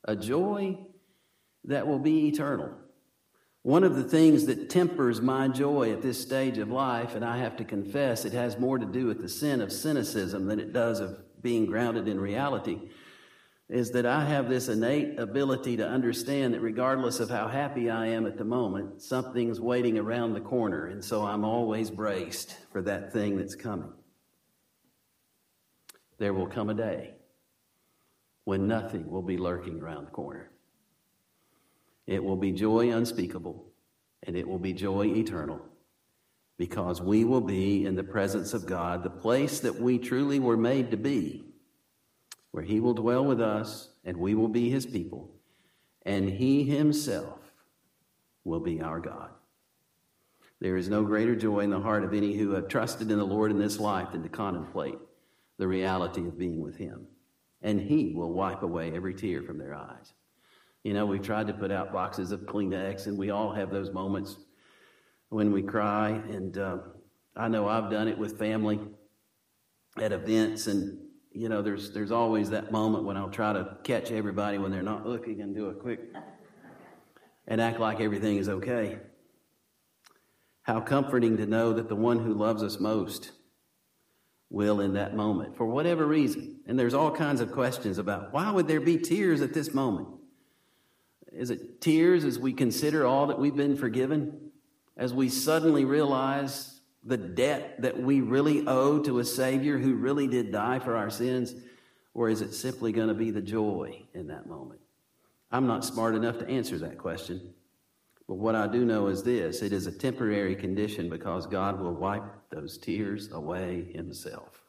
a 0.05 0.15
joy 0.15 0.75
that 1.65 1.85
will 1.85 1.99
be 1.99 2.27
eternal. 2.27 2.71
One 3.61 3.83
of 3.83 3.95
the 3.95 4.05
things 4.05 4.47
that 4.47 4.71
tempers 4.71 5.21
my 5.21 5.47
joy 5.47 5.91
at 5.91 6.01
this 6.01 6.19
stage 6.19 6.57
of 6.57 6.71
life, 6.71 7.13
and 7.13 7.23
I 7.23 7.37
have 7.37 7.57
to 7.57 7.63
confess, 7.63 8.25
it 8.25 8.33
has 8.33 8.57
more 8.57 8.79
to 8.79 8.85
do 8.85 9.05
with 9.05 9.21
the 9.21 9.29
sin 9.29 9.61
of 9.61 9.71
cynicism 9.71 10.47
than 10.47 10.59
it 10.59 10.73
does 10.73 10.99
of 10.99 11.19
being 11.39 11.67
grounded 11.67 12.07
in 12.07 12.19
reality, 12.19 12.79
is 13.69 13.91
that 13.91 14.07
I 14.07 14.25
have 14.25 14.49
this 14.49 14.69
innate 14.69 15.19
ability 15.19 15.77
to 15.77 15.87
understand 15.87 16.55
that 16.55 16.61
regardless 16.61 17.19
of 17.19 17.29
how 17.29 17.47
happy 17.47 17.91
I 17.91 18.07
am 18.07 18.25
at 18.25 18.39
the 18.39 18.45
moment, 18.45 19.03
something's 19.03 19.61
waiting 19.61 19.99
around 19.99 20.33
the 20.33 20.41
corner, 20.41 20.87
and 20.87 21.05
so 21.05 21.23
I'm 21.23 21.43
always 21.43 21.91
braced 21.91 22.57
for 22.71 22.81
that 22.81 23.13
thing 23.13 23.37
that's 23.37 23.55
coming. 23.55 23.93
There 26.21 26.35
will 26.35 26.45
come 26.45 26.69
a 26.69 26.75
day 26.75 27.15
when 28.43 28.67
nothing 28.67 29.09
will 29.09 29.23
be 29.23 29.37
lurking 29.37 29.81
around 29.81 30.05
the 30.05 30.11
corner. 30.11 30.51
It 32.05 32.23
will 32.23 32.35
be 32.35 32.51
joy 32.51 32.91
unspeakable, 32.91 33.65
and 34.21 34.35
it 34.35 34.47
will 34.47 34.59
be 34.59 34.71
joy 34.71 35.07
eternal, 35.07 35.59
because 36.59 37.01
we 37.01 37.25
will 37.25 37.41
be 37.41 37.87
in 37.87 37.95
the 37.95 38.03
presence 38.03 38.53
of 38.53 38.67
God, 38.67 39.01
the 39.01 39.09
place 39.09 39.61
that 39.61 39.81
we 39.81 39.97
truly 39.97 40.37
were 40.37 40.57
made 40.57 40.91
to 40.91 40.97
be, 40.97 41.43
where 42.51 42.63
He 42.63 42.79
will 42.79 42.93
dwell 42.93 43.25
with 43.25 43.41
us, 43.41 43.89
and 44.05 44.15
we 44.15 44.35
will 44.35 44.47
be 44.47 44.69
His 44.69 44.85
people, 44.85 45.31
and 46.05 46.29
He 46.29 46.63
Himself 46.65 47.39
will 48.43 48.59
be 48.59 48.79
our 48.79 48.99
God. 48.99 49.31
There 50.59 50.77
is 50.77 50.87
no 50.87 51.01
greater 51.01 51.35
joy 51.35 51.61
in 51.61 51.71
the 51.71 51.79
heart 51.79 52.03
of 52.03 52.13
any 52.13 52.33
who 52.33 52.51
have 52.51 52.67
trusted 52.67 53.09
in 53.09 53.17
the 53.17 53.25
Lord 53.25 53.49
in 53.49 53.57
this 53.57 53.79
life 53.79 54.11
than 54.11 54.21
to 54.21 54.29
contemplate 54.29 54.99
the 55.61 55.67
reality 55.67 56.27
of 56.27 56.39
being 56.39 56.59
with 56.59 56.75
Him. 56.75 57.05
And 57.61 57.79
He 57.79 58.13
will 58.15 58.33
wipe 58.33 58.63
away 58.63 58.91
every 58.95 59.13
tear 59.13 59.43
from 59.43 59.59
their 59.59 59.75
eyes. 59.75 60.11
You 60.83 60.95
know, 60.95 61.05
we've 61.05 61.21
tried 61.21 61.45
to 61.47 61.53
put 61.53 61.69
out 61.69 61.93
boxes 61.93 62.31
of 62.31 62.47
Kleenex, 62.47 63.05
and 63.05 63.15
we 63.15 63.29
all 63.29 63.53
have 63.53 63.69
those 63.69 63.91
moments 63.91 64.37
when 65.29 65.51
we 65.51 65.61
cry. 65.61 66.09
And 66.09 66.57
uh, 66.57 66.77
I 67.35 67.47
know 67.47 67.67
I've 67.67 67.91
done 67.91 68.07
it 68.07 68.17
with 68.17 68.39
family 68.39 68.79
at 69.97 70.11
events, 70.11 70.65
and 70.65 70.97
you 71.31 71.47
know, 71.47 71.61
there's 71.61 71.91
there's 71.91 72.11
always 72.11 72.49
that 72.49 72.71
moment 72.71 73.03
when 73.03 73.15
I'll 73.15 73.29
try 73.29 73.53
to 73.53 73.77
catch 73.83 74.09
everybody 74.09 74.57
when 74.57 74.71
they're 74.71 74.81
not 74.81 75.05
looking 75.05 75.41
and 75.41 75.53
do 75.53 75.67
a 75.67 75.75
quick 75.75 75.99
and 77.47 77.61
act 77.61 77.79
like 77.79 78.01
everything 78.01 78.37
is 78.37 78.49
okay. 78.49 78.97
How 80.63 80.81
comforting 80.81 81.37
to 81.37 81.45
know 81.45 81.71
that 81.73 81.87
the 81.87 81.95
one 81.95 82.17
who 82.17 82.33
loves 82.33 82.63
us 82.63 82.79
most 82.79 83.33
will 84.51 84.81
in 84.81 84.93
that 84.93 85.15
moment 85.15 85.55
for 85.55 85.65
whatever 85.65 86.05
reason. 86.05 86.57
And 86.67 86.77
there's 86.77 86.93
all 86.93 87.09
kinds 87.09 87.41
of 87.41 87.51
questions 87.51 87.97
about 87.97 88.33
why 88.33 88.51
would 88.51 88.67
there 88.67 88.81
be 88.81 88.97
tears 88.97 89.41
at 89.41 89.53
this 89.53 89.73
moment? 89.73 90.09
Is 91.31 91.49
it 91.49 91.79
tears 91.79 92.25
as 92.25 92.37
we 92.37 92.51
consider 92.51 93.05
all 93.05 93.27
that 93.27 93.39
we've 93.39 93.55
been 93.55 93.77
forgiven? 93.77 94.51
As 94.97 95.13
we 95.13 95.29
suddenly 95.29 95.85
realize 95.85 96.81
the 97.03 97.17
debt 97.17 97.81
that 97.81 97.97
we 97.97 98.19
really 98.19 98.67
owe 98.67 98.99
to 98.99 99.19
a 99.19 99.25
Savior 99.25 99.77
who 99.77 99.95
really 99.95 100.27
did 100.27 100.51
die 100.51 100.79
for 100.79 100.97
our 100.97 101.09
sins? 101.09 101.55
Or 102.13 102.27
is 102.29 102.41
it 102.41 102.53
simply 102.53 102.91
going 102.91 103.07
to 103.07 103.13
be 103.13 103.31
the 103.31 103.41
joy 103.41 104.03
in 104.13 104.27
that 104.27 104.47
moment? 104.47 104.81
I'm 105.49 105.65
not 105.65 105.85
smart 105.85 106.13
enough 106.13 106.37
to 106.39 106.47
answer 106.49 106.77
that 106.79 106.97
question. 106.97 107.53
But 108.27 108.35
what 108.35 108.55
I 108.55 108.67
do 108.67 108.83
know 108.83 109.07
is 109.07 109.23
this 109.23 109.61
it 109.61 109.71
is 109.71 109.87
a 109.87 109.91
temporary 109.91 110.55
condition 110.55 111.09
because 111.09 111.47
God 111.47 111.79
will 111.79 111.93
wipe 111.93 112.23
those 112.51 112.77
tears 112.77 113.31
away 113.31 113.91
Himself. 113.93 114.61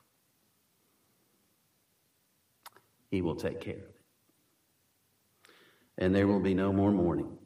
He 3.11 3.21
will 3.21 3.37
take 3.37 3.61
care 3.61 3.75
of 3.75 3.81
it 3.81 4.03
and 5.99 6.15
there 6.15 6.27
will 6.27 6.41
be 6.41 6.55
no 6.55 6.73
more 6.73 6.91
mourning. 6.91 7.39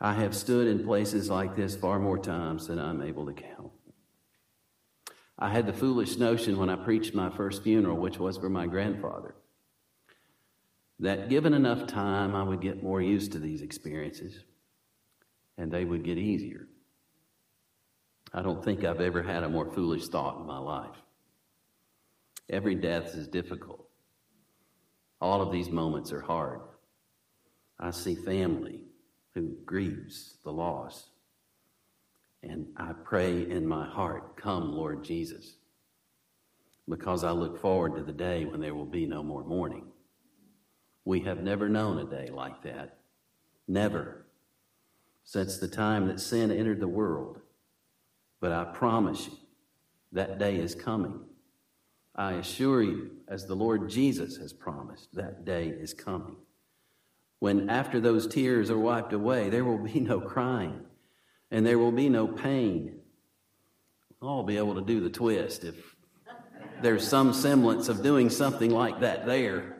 I 0.00 0.14
have 0.14 0.36
stood 0.36 0.68
in 0.68 0.84
places 0.84 1.28
like 1.28 1.56
this 1.56 1.74
far 1.74 1.98
more 1.98 2.18
times 2.18 2.68
than 2.68 2.78
I'm 2.78 3.02
able 3.02 3.26
to 3.26 3.32
count. 3.32 3.72
I 5.38 5.50
had 5.50 5.66
the 5.66 5.72
foolish 5.72 6.16
notion 6.16 6.56
when 6.56 6.70
I 6.70 6.76
preached 6.76 7.14
my 7.14 7.30
first 7.30 7.62
funeral, 7.62 7.96
which 7.96 8.18
was 8.18 8.36
for 8.36 8.48
my 8.48 8.66
grandfather, 8.66 9.34
that 11.00 11.28
given 11.28 11.54
enough 11.54 11.86
time, 11.86 12.34
I 12.34 12.42
would 12.42 12.60
get 12.60 12.82
more 12.82 13.00
used 13.00 13.32
to 13.32 13.38
these 13.38 13.62
experiences 13.62 14.44
and 15.56 15.70
they 15.70 15.84
would 15.84 16.04
get 16.04 16.18
easier. 16.18 16.68
I 18.32 18.42
don't 18.42 18.64
think 18.64 18.84
I've 18.84 19.00
ever 19.00 19.22
had 19.22 19.42
a 19.42 19.48
more 19.48 19.70
foolish 19.70 20.08
thought 20.08 20.38
in 20.38 20.46
my 20.46 20.58
life. 20.58 20.96
Every 22.50 22.74
death 22.74 23.14
is 23.14 23.26
difficult. 23.28 23.86
All 25.20 25.42
of 25.42 25.52
these 25.52 25.70
moments 25.70 26.12
are 26.12 26.20
hard. 26.20 26.60
I 27.78 27.90
see 27.90 28.14
family 28.14 28.84
who 29.34 29.56
grieves 29.64 30.36
the 30.44 30.52
loss. 30.52 31.10
And 32.42 32.66
I 32.76 32.92
pray 33.04 33.50
in 33.50 33.66
my 33.66 33.86
heart, 33.86 34.36
Come, 34.36 34.72
Lord 34.72 35.02
Jesus, 35.02 35.56
because 36.88 37.24
I 37.24 37.32
look 37.32 37.60
forward 37.60 37.96
to 37.96 38.02
the 38.02 38.12
day 38.12 38.44
when 38.44 38.60
there 38.60 38.74
will 38.74 38.86
be 38.86 39.06
no 39.06 39.22
more 39.22 39.44
mourning. 39.44 39.86
We 41.04 41.20
have 41.20 41.42
never 41.42 41.68
known 41.68 41.98
a 41.98 42.04
day 42.04 42.30
like 42.32 42.62
that. 42.62 42.98
Never. 43.66 44.26
Since 45.24 45.58
the 45.58 45.68
time 45.68 46.06
that 46.06 46.20
sin 46.20 46.50
entered 46.50 46.80
the 46.80 46.88
world. 46.88 47.40
But 48.40 48.52
I 48.52 48.64
promise 48.64 49.26
you, 49.26 49.36
that 50.12 50.38
day 50.38 50.56
is 50.56 50.74
coming. 50.74 51.20
I 52.14 52.32
assure 52.34 52.82
you, 52.82 53.10
as 53.28 53.46
the 53.46 53.54
Lord 53.54 53.88
Jesus 53.88 54.36
has 54.36 54.52
promised, 54.52 55.14
that 55.14 55.44
day 55.44 55.68
is 55.68 55.94
coming. 55.94 56.36
When 57.38 57.70
after 57.70 58.00
those 58.00 58.26
tears 58.26 58.70
are 58.70 58.78
wiped 58.78 59.12
away, 59.12 59.50
there 59.50 59.64
will 59.64 59.78
be 59.78 60.00
no 60.00 60.20
crying 60.20 60.80
and 61.50 61.64
there 61.64 61.78
will 61.78 61.92
be 61.92 62.08
no 62.08 62.26
pain. 62.26 62.98
I'll 64.20 64.42
be 64.42 64.56
able 64.56 64.74
to 64.74 64.80
do 64.80 65.00
the 65.00 65.10
twist 65.10 65.62
if 65.62 65.76
there's 66.82 67.06
some 67.06 67.32
semblance 67.32 67.88
of 67.88 68.02
doing 68.02 68.30
something 68.30 68.70
like 68.70 69.00
that 69.00 69.26
there. 69.26 69.76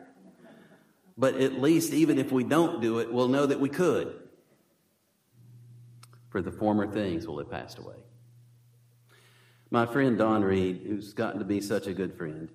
But 1.17 1.35
at 1.35 1.61
least, 1.61 1.93
even 1.93 2.17
if 2.17 2.31
we 2.31 2.45
don't 2.45 2.81
do 2.81 2.99
it, 2.99 3.11
we'll 3.11 3.27
know 3.27 3.45
that 3.45 3.59
we 3.59 3.67
could. 3.67 4.17
For 6.29 6.41
the 6.41 6.51
former 6.51 6.87
things 6.87 7.27
will 7.27 7.39
have 7.39 7.51
passed 7.51 7.77
away. 7.77 7.97
My 9.71 9.85
friend 9.85 10.17
Don 10.17 10.43
Reed, 10.43 10.81
who's 10.87 11.13
gotten 11.13 11.39
to 11.39 11.45
be 11.45 11.61
such 11.61 11.85
a 11.85 11.93
good 11.93 12.17
friend, 12.17 12.49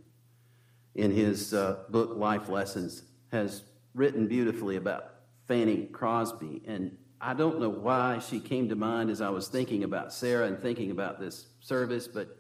in 0.97 1.13
his 1.13 1.55
uh, 1.55 1.85
book 1.89 2.17
Life 2.17 2.49
Lessons, 2.49 3.03
has 3.31 3.63
written 3.95 4.27
beautifully 4.27 4.77
about 4.77 5.15
Fanny 5.47 5.87
Crosby. 5.87 6.63
And 6.67 6.97
I 7.21 7.35
don't 7.35 7.61
know 7.61 7.69
why 7.69 8.19
she 8.19 8.41
came 8.41 8.69
to 8.69 8.75
mind 8.75 9.11
as 9.11 9.21
I 9.21 9.31
was 9.31 9.47
thinking 9.47 9.85
about 9.85 10.13
Sarah 10.13 10.47
and 10.49 10.61
thinking 10.61 10.91
about 10.91 11.21
this 11.21 11.47
service, 11.61 12.09
but 12.09 12.37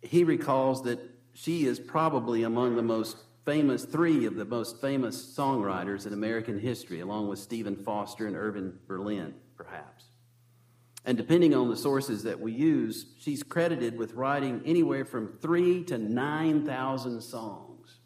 he 0.00 0.22
recalls 0.22 0.84
that 0.84 1.00
she 1.32 1.66
is 1.66 1.80
probably 1.80 2.44
among 2.44 2.76
the 2.76 2.82
most 2.82 3.16
famous, 3.44 3.84
three 3.84 4.26
of 4.26 4.36
the 4.36 4.44
most 4.44 4.80
famous 4.80 5.20
songwriters 5.36 6.06
in 6.06 6.12
American 6.12 6.58
history, 6.58 7.00
along 7.00 7.28
with 7.28 7.38
Stephen 7.40 7.76
Foster 7.76 8.28
and 8.28 8.36
Irving 8.36 8.74
Berlin, 8.86 9.34
perhaps. 9.56 10.04
And 11.06 11.16
depending 11.16 11.54
on 11.54 11.70
the 11.70 11.76
sources 11.76 12.24
that 12.24 12.40
we 12.40 12.52
use, 12.52 13.06
she's 13.20 13.44
credited 13.44 13.96
with 13.96 14.14
writing 14.14 14.60
anywhere 14.66 15.04
from 15.04 15.38
three 15.40 15.84
to 15.84 15.98
9,000 15.98 17.20
songs. 17.20 18.00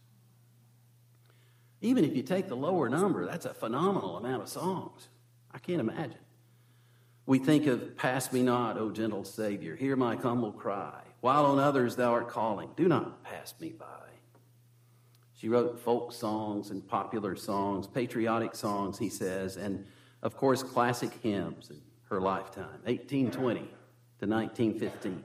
Even 1.80 2.04
if 2.04 2.14
you 2.14 2.22
take 2.22 2.46
the 2.46 2.56
lower 2.56 2.90
number, 2.90 3.24
that's 3.24 3.46
a 3.46 3.54
phenomenal 3.54 4.18
amount 4.18 4.42
of 4.42 4.50
songs. 4.50 5.08
I 5.50 5.58
can't 5.58 5.80
imagine. 5.80 6.18
We 7.24 7.38
think 7.38 7.66
of 7.66 7.96
Pass 7.96 8.34
Me 8.34 8.42
Not, 8.42 8.76
O 8.76 8.90
Gentle 8.90 9.24
Savior, 9.24 9.76
Hear 9.76 9.96
My 9.96 10.16
Humble 10.16 10.52
Cry, 10.52 11.00
While 11.22 11.46
on 11.46 11.58
Others 11.58 11.96
Thou 11.96 12.12
Art 12.12 12.28
Calling, 12.28 12.68
Do 12.76 12.86
Not 12.86 13.24
Pass 13.24 13.54
Me 13.60 13.70
By. 13.70 13.86
She 15.32 15.48
wrote 15.48 15.80
folk 15.80 16.12
songs 16.12 16.70
and 16.70 16.86
popular 16.86 17.34
songs, 17.34 17.86
patriotic 17.86 18.54
songs, 18.54 18.98
he 18.98 19.08
says, 19.08 19.56
and 19.56 19.86
of 20.20 20.36
course, 20.36 20.62
classic 20.62 21.14
hymns 21.22 21.72
her 22.10 22.20
lifetime, 22.20 22.80
1820 22.84 23.60
to 23.60 24.26
1915. 24.26 25.22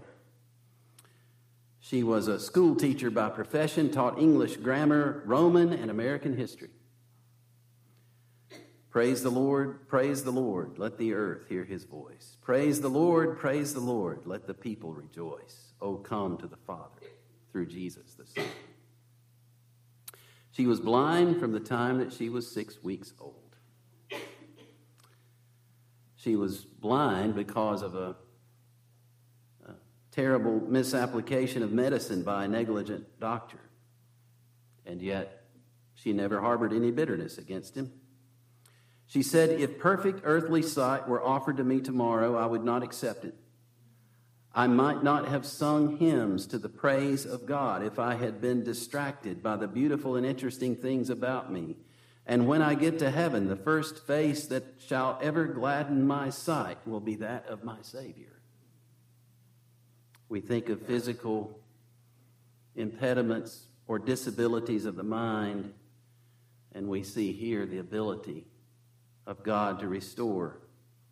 She 1.79 2.03
was 2.03 2.27
a 2.27 2.39
school 2.39 2.75
teacher 2.75 3.11
by 3.11 3.29
profession, 3.29 3.91
taught 3.91 4.19
English 4.19 4.57
grammar, 4.57 5.23
Roman, 5.25 5.73
and 5.73 5.91
American 5.91 6.37
history. 6.37 6.69
Praise 8.89 9.23
the 9.23 9.29
Lord, 9.29 9.87
praise 9.89 10.23
the 10.23 10.31
Lord, 10.31 10.79
let 10.79 10.97
the 10.97 11.13
earth 11.13 11.49
hear 11.49 11.65
his 11.65 11.83
voice. 11.83 12.37
Praise 12.41 12.79
the 12.79 12.89
Lord, 12.89 13.37
praise 13.37 13.73
the 13.73 13.81
Lord, 13.81 14.21
let 14.25 14.47
the 14.47 14.53
people 14.53 14.93
rejoice. 14.93 15.73
Oh, 15.81 15.95
come 15.97 16.37
to 16.37 16.47
the 16.47 16.55
Father 16.55 17.01
through 17.51 17.65
Jesus 17.65 18.13
the 18.13 18.25
Son. 18.25 18.45
She 20.51 20.65
was 20.65 20.79
blind 20.79 21.39
from 21.39 21.51
the 21.51 21.59
time 21.59 21.97
that 21.97 22.13
she 22.13 22.29
was 22.29 22.49
six 22.49 22.81
weeks 22.81 23.11
old. 23.19 23.44
She 26.25 26.35
was 26.35 26.65
blind 26.65 27.35
because 27.35 27.83
of 27.83 27.93
a, 27.93 28.15
a 29.67 29.73
terrible 30.09 30.59
misapplication 30.59 31.61
of 31.61 31.71
medicine 31.71 32.23
by 32.23 32.45
a 32.45 32.47
negligent 32.47 33.19
doctor. 33.19 33.59
And 34.87 35.03
yet, 35.03 35.43
she 35.93 36.13
never 36.13 36.41
harbored 36.41 36.73
any 36.73 36.89
bitterness 36.89 37.37
against 37.37 37.77
him. 37.77 37.91
She 39.05 39.21
said, 39.21 39.51
If 39.61 39.77
perfect 39.77 40.21
earthly 40.23 40.63
sight 40.63 41.07
were 41.07 41.23
offered 41.23 41.57
to 41.57 41.63
me 41.63 41.79
tomorrow, 41.79 42.35
I 42.35 42.47
would 42.47 42.63
not 42.63 42.81
accept 42.81 43.23
it. 43.23 43.35
I 44.51 44.65
might 44.65 45.03
not 45.03 45.27
have 45.27 45.45
sung 45.45 45.97
hymns 45.97 46.47
to 46.47 46.57
the 46.57 46.69
praise 46.69 47.27
of 47.27 47.45
God 47.45 47.83
if 47.83 47.99
I 47.99 48.15
had 48.15 48.41
been 48.41 48.63
distracted 48.63 49.43
by 49.43 49.57
the 49.57 49.67
beautiful 49.67 50.15
and 50.15 50.25
interesting 50.25 50.75
things 50.75 51.11
about 51.11 51.53
me. 51.53 51.75
And 52.27 52.47
when 52.47 52.61
I 52.61 52.73
get 52.73 52.99
to 52.99 53.11
heaven, 53.11 53.47
the 53.47 53.55
first 53.55 54.05
face 54.07 54.47
that 54.47 54.63
shall 54.79 55.19
ever 55.21 55.45
gladden 55.45 56.07
my 56.07 56.29
sight 56.29 56.77
will 56.85 56.99
be 56.99 57.15
that 57.17 57.45
of 57.47 57.63
my 57.63 57.77
Savior. 57.81 58.41
We 60.27 60.41
think 60.41 60.69
of 60.69 60.81
physical 60.81 61.59
impediments 62.75 63.67
or 63.87 63.99
disabilities 63.99 64.85
of 64.85 64.95
the 64.95 65.03
mind, 65.03 65.73
and 66.73 66.87
we 66.87 67.03
see 67.03 67.31
here 67.31 67.65
the 67.65 67.77
ability 67.77 68.47
of 69.27 69.43
God 69.43 69.79
to 69.79 69.87
restore 69.87 70.57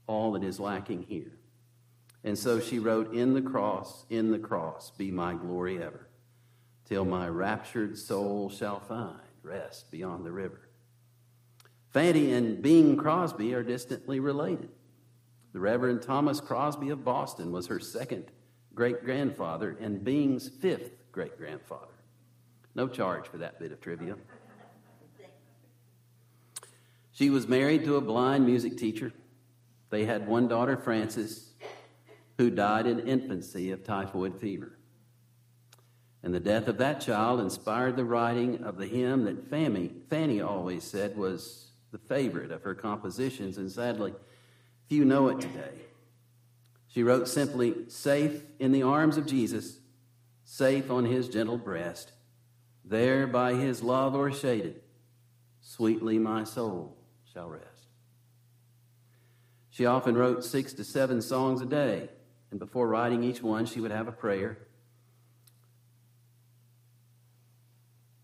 all 0.07 0.33
that 0.33 0.43
is 0.43 0.59
lacking 0.59 1.03
here. 1.03 1.37
And 2.23 2.37
so 2.37 2.59
she 2.59 2.79
wrote, 2.79 3.13
In 3.13 3.33
the 3.33 3.41
cross, 3.41 4.05
in 4.09 4.31
the 4.31 4.39
cross, 4.39 4.91
be 4.91 5.11
my 5.11 5.35
glory 5.35 5.81
ever, 5.81 6.07
till 6.85 7.05
my 7.05 7.27
raptured 7.27 7.97
soul 7.97 8.49
shall 8.49 8.79
find 8.79 9.19
rest 9.43 9.91
beyond 9.91 10.25
the 10.25 10.31
river. 10.31 10.69
Fanny 11.93 12.33
and 12.33 12.59
Bing 12.59 12.97
Crosby 12.97 13.53
are 13.53 13.61
distantly 13.61 14.19
related. 14.19 14.69
The 15.53 15.59
Reverend 15.59 16.01
Thomas 16.01 16.41
Crosby 16.41 16.89
of 16.89 17.05
Boston 17.05 17.51
was 17.51 17.67
her 17.67 17.79
second 17.79 18.31
great 18.73 19.05
grandfather 19.05 19.77
and 19.79 20.03
Bing's 20.03 20.49
fifth 20.49 20.91
great 21.11 21.37
grandfather. 21.37 21.93
No 22.73 22.87
charge 22.87 23.27
for 23.27 23.37
that 23.37 23.59
bit 23.59 23.71
of 23.71 23.79
trivia. 23.79 24.15
She 27.11 27.29
was 27.29 27.47
married 27.47 27.83
to 27.83 27.97
a 27.97 28.01
blind 28.01 28.47
music 28.47 28.75
teacher. 28.75 29.13
They 29.91 30.05
had 30.05 30.27
one 30.27 30.47
daughter, 30.47 30.75
Frances, 30.75 31.53
who 32.39 32.49
died 32.49 32.87
in 32.87 33.07
infancy 33.07 33.69
of 33.69 33.83
typhoid 33.83 34.41
fever. 34.41 34.79
And 36.23 36.33
the 36.33 36.39
death 36.39 36.67
of 36.67 36.79
that 36.79 37.01
child 37.01 37.39
inspired 37.39 37.95
the 37.95 38.05
writing 38.05 38.63
of 38.63 38.77
the 38.77 38.87
hymn 38.87 39.25
that 39.25 39.51
Fanny, 39.51 39.91
Fanny 40.09 40.41
always 40.41 40.83
said 40.83 41.15
was 41.15 41.72
the 41.93 41.99
favorite 41.99 42.51
of 42.51 42.63
her 42.63 42.73
compositions, 42.73 43.59
and 43.59 43.71
sadly, 43.71 44.13
few 44.89 45.05
know 45.05 45.27
it 45.27 45.39
today. 45.39 45.75
She 46.87 47.03
wrote 47.03 47.27
simply, 47.27 47.87
Safe 47.87 48.41
in 48.59 48.71
the 48.71 48.81
arms 48.81 49.15
of 49.15 49.27
Jesus, 49.27 49.77
safe 50.43 50.89
on 50.89 51.05
his 51.05 51.29
gentle 51.29 51.57
breast, 51.57 52.11
there 52.83 53.27
by 53.27 53.53
his 53.53 53.83
love 53.83 54.15
o'ershaded, 54.15 54.81
sweetly 55.61 56.17
my 56.17 56.43
soul 56.43 56.97
shall 57.31 57.47
rest. 57.47 57.67
She 59.69 59.85
often 59.85 60.15
wrote 60.15 60.43
six 60.43 60.73
to 60.73 60.83
seven 60.83 61.21
songs 61.21 61.61
a 61.61 61.65
day, 61.65 62.09
and 62.49 62.59
before 62.59 62.87
writing 62.87 63.23
each 63.23 63.43
one, 63.43 63.67
she 63.67 63.79
would 63.79 63.91
have 63.91 64.07
a 64.07 64.11
prayer. 64.11 64.57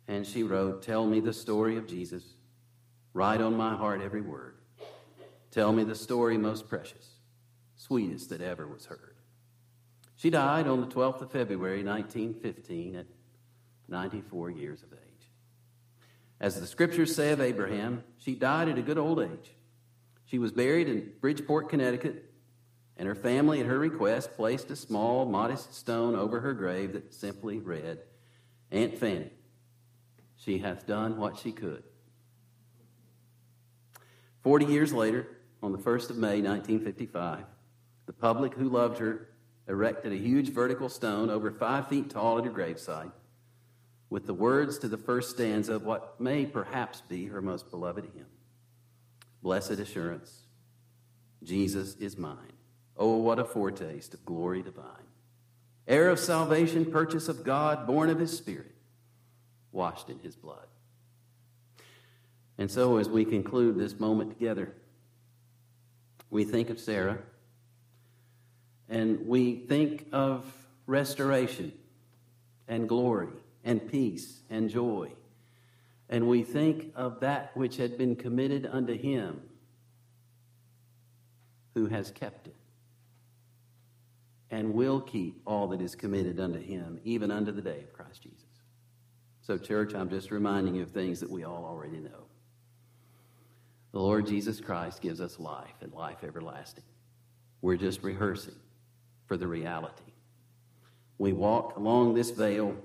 And 0.08 0.26
she 0.26 0.42
wrote, 0.42 0.82
Tell 0.82 1.06
me 1.06 1.20
the 1.20 1.34
story 1.34 1.78
of 1.78 1.86
Jesus. 1.86 2.24
Write 3.14 3.42
on 3.42 3.58
my 3.58 3.76
heart 3.76 4.02
every 4.02 4.22
word. 4.22 4.56
Tell 5.52 5.74
me 5.74 5.84
the 5.84 5.96
story 5.96 6.38
most 6.38 6.70
precious, 6.70 7.16
sweetest 7.76 8.30
that 8.30 8.42
ever 8.42 8.68
was 8.68 8.86
heard. 8.86 9.16
She 10.16 10.30
died 10.30 10.68
on 10.68 10.82
the 10.82 10.88
12th 10.88 11.22
of 11.22 11.32
February, 11.32 11.84
1915, 11.84 12.96
at 12.96 13.08
94 13.88 14.52
years 14.52 14.84
of 14.84 14.94
age. 14.94 15.32
As 16.40 16.60
the 16.60 16.68
scriptures 16.68 17.16
say 17.16 17.32
of 17.32 17.42
Abraham, 17.42 18.04
she 18.18 18.36
died 18.36 18.70
at 18.70 18.78
a 18.78 18.84
good 18.84 18.98
old 18.98 19.20
age. 19.20 19.56
She 20.26 20.38
was 20.38 20.52
buried 20.52 20.88
in 20.88 21.14
Bridgeport, 21.20 21.70
Connecticut, 21.70 22.32
and 22.96 23.08
her 23.08 23.16
family, 23.16 23.62
at 23.62 23.66
her 23.66 23.80
request, 23.80 24.36
placed 24.36 24.70
a 24.70 24.76
small, 24.76 25.26
modest 25.26 25.74
stone 25.74 26.16
over 26.16 26.42
her 26.42 26.54
grave 26.54 26.94
that 26.94 27.14
simply 27.14 27.58
read, 27.58 28.00
Aunt 28.72 28.98
Fanny, 28.98 29.32
she 30.36 30.60
hath 30.60 30.86
done 30.86 31.18
what 31.18 31.38
she 31.38 31.52
could. 31.52 31.84
Forty 34.44 34.66
years 34.66 34.94
later, 34.94 35.28
on 35.62 35.72
the 35.72 35.78
1st 35.78 36.12
of 36.12 36.18
May, 36.18 36.42
1955, 36.42 37.44
the 38.06 38.14
public 38.14 38.54
who 38.54 38.70
loved 38.70 39.00
her 39.00 39.30
erected 39.68 40.12
a 40.12 40.18
huge 40.18 40.50
vertical 40.50 40.90
stone 40.90 41.30
over 41.30 41.52
five 41.52 41.88
feet 41.88 42.10
tall 42.10 42.40
at 42.40 42.46
her 42.46 42.52
gravesite 42.52 43.12
with 44.10 44.26
the 44.26 44.34
words 44.34 44.80
to 44.80 44.88
the 44.88 44.98
first 44.98 45.30
stanza 45.30 45.76
of 45.76 45.84
what 45.84 46.20
may 46.20 46.46
perhaps 46.46 47.02
be 47.02 47.28
her 47.28 47.42
most 47.42 47.70
beloved 47.70 48.06
hymn 48.16 48.26
Blessed 49.42 49.72
assurance, 49.72 50.42
Jesus 51.44 51.96
is 51.96 52.18
mine. 52.18 52.54
Oh, 52.98 53.18
what 53.18 53.40
a 53.40 53.46
foretaste 53.46 54.14
of 54.14 54.26
glory 54.26 54.62
divine. 54.62 54.86
Heir 55.88 56.10
of 56.10 56.20
salvation, 56.20 56.92
purchase 56.92 57.30
of 57.30 57.46
God, 57.46 57.88
born 57.88 58.10
of 58.10 58.20
his 58.20 58.36
Spirit, 58.36 58.76
washed 59.72 60.10
in 60.10 60.20
his 60.20 60.36
blood. 60.36 60.68
And 62.60 62.70
so, 62.70 62.98
as 62.98 63.08
we 63.08 63.24
conclude 63.24 63.78
this 63.78 64.02
moment 64.02 64.32
together, 64.32 64.74
we 66.30 66.44
think 66.44 66.70
of 66.70 66.78
Sarah 66.78 67.18
and 68.90 69.26
we 69.26 69.56
think 69.56 70.08
of 70.12 70.46
restoration 70.86 71.72
and 72.68 72.90
glory 72.90 73.30
and 73.64 73.90
peace 73.90 74.42
and 74.50 74.70
joy. 74.70 75.10
And 76.10 76.28
we 76.28 76.44
think 76.44 76.92
of 76.98 77.22
that 77.22 77.56
which 77.56 77.78
had 77.78 77.98
been 77.98 78.18
committed 78.18 78.68
unto 78.70 78.98
him 78.98 79.40
who 81.76 81.86
has 81.86 82.12
kept 82.12 82.48
it 82.48 82.56
and 84.52 84.74
will 84.74 85.00
keep 85.00 85.42
all 85.46 85.70
that 85.70 85.80
is 85.80 85.96
committed 85.96 86.42
unto 86.42 86.60
him, 86.60 87.00
even 87.06 87.32
unto 87.32 87.54
the 87.54 87.62
day 87.62 87.84
of 87.84 87.94
Christ 87.94 88.22
Jesus. 88.22 88.44
So, 89.44 89.58
church, 89.58 89.94
I'm 89.94 90.10
just 90.10 90.30
reminding 90.30 90.76
you 90.76 90.84
of 90.84 90.92
things 90.92 91.22
that 91.22 91.30
we 91.30 91.46
all 91.46 91.64
already 91.64 92.00
know. 92.00 92.29
The 93.92 94.00
Lord 94.00 94.28
Jesus 94.28 94.60
Christ 94.60 95.02
gives 95.02 95.20
us 95.20 95.40
life 95.40 95.76
and 95.82 95.92
life 95.94 96.24
everlasting. 96.24 96.84
We're 97.62 97.78
just 97.78 98.04
rehearsing 98.04 98.56
for 99.26 99.36
the 99.36 99.48
reality. 99.48 100.14
We 101.18 101.34
walk 101.34 101.76
along 101.76 102.14
this 102.14 102.30
vale 102.32 102.76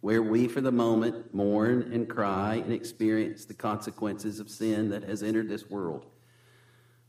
where 0.00 0.22
we, 0.22 0.48
for 0.48 0.60
the 0.60 0.72
moment, 0.72 1.34
mourn 1.34 1.90
and 1.92 2.08
cry 2.08 2.54
and 2.54 2.72
experience 2.72 3.44
the 3.44 3.54
consequences 3.54 4.40
of 4.40 4.48
sin 4.48 4.88
that 4.90 5.04
has 5.04 5.22
entered 5.22 5.48
this 5.48 5.68
world. 5.68 6.06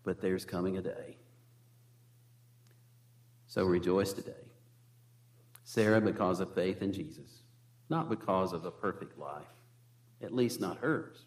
But 0.03 0.21
there's 0.21 0.43
coming 0.43 0.77
a 0.77 0.81
day. 0.81 1.17
So 3.47 3.63
rejoice 3.63 4.13
today. 4.13 4.31
Sarah, 5.63 6.01
because 6.01 6.41
of 6.41 6.53
faith 6.53 6.81
in 6.81 6.91
Jesus, 6.91 7.43
not 7.89 8.09
because 8.09 8.51
of 8.51 8.65
a 8.65 8.71
perfect 8.71 9.17
life, 9.17 9.43
at 10.21 10.33
least 10.33 10.59
not 10.59 10.79
hers. 10.79 11.25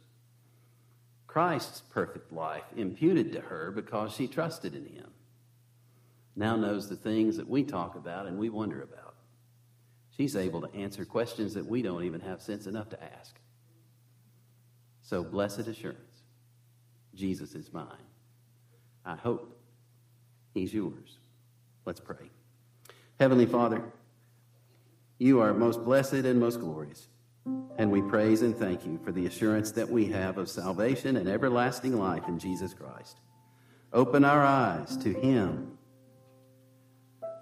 Christ's 1.35 1.80
perfect 1.91 2.32
life 2.32 2.62
imputed 2.76 3.32
to 3.32 3.41
her 3.41 3.72
because 3.72 4.14
she 4.14 4.28
trusted 4.28 4.72
in 4.72 4.87
him. 4.87 5.11
Now 6.37 6.55
knows 6.55 6.89
the 6.89 6.95
things 6.95 7.39
that 7.39 7.49
we 7.49 7.64
talk 7.64 7.97
about 7.97 8.26
and 8.26 8.39
we 8.39 8.51
wonder 8.51 8.80
about. 8.80 9.16
She's 10.16 10.37
able 10.37 10.61
to 10.61 10.72
answer 10.76 11.05
questions 11.05 11.55
that 11.55 11.66
we 11.66 11.82
don't 11.82 12.05
even 12.05 12.20
have 12.20 12.41
sense 12.41 12.68
enough 12.68 12.89
to 12.91 13.03
ask. 13.18 13.35
So, 15.03 15.24
blessed 15.24 15.66
assurance 15.66 16.22
Jesus 17.16 17.57
is 17.57 17.72
mine. 17.72 17.89
I 19.05 19.16
hope 19.16 19.61
he's 20.55 20.72
yours. 20.72 21.18
Let's 21.85 21.99
pray. 21.99 22.30
Heavenly 23.18 23.47
Father, 23.47 23.82
you 25.18 25.41
are 25.41 25.53
most 25.53 25.82
blessed 25.82 26.12
and 26.12 26.39
most 26.39 26.61
glorious. 26.61 27.09
And 27.76 27.90
we 27.90 28.03
praise 28.03 28.42
and 28.42 28.57
thank 28.57 28.86
you 28.86 28.99
for 29.05 29.12
the 29.12 29.26
assurance 29.26 29.72
that 29.72 29.90
we 29.90 30.07
have 30.07 30.38
of 30.38 30.49
salvation 30.49 31.16
and 31.16 31.28
everlasting 31.28 31.99
life 31.99 32.26
in 32.28 32.38
Jesus 32.38 32.72
Christ. 32.72 33.18
Open 33.92 34.24
our 34.24 34.42
eyes 34.42 34.97
to 34.99 35.12
him 35.12 35.76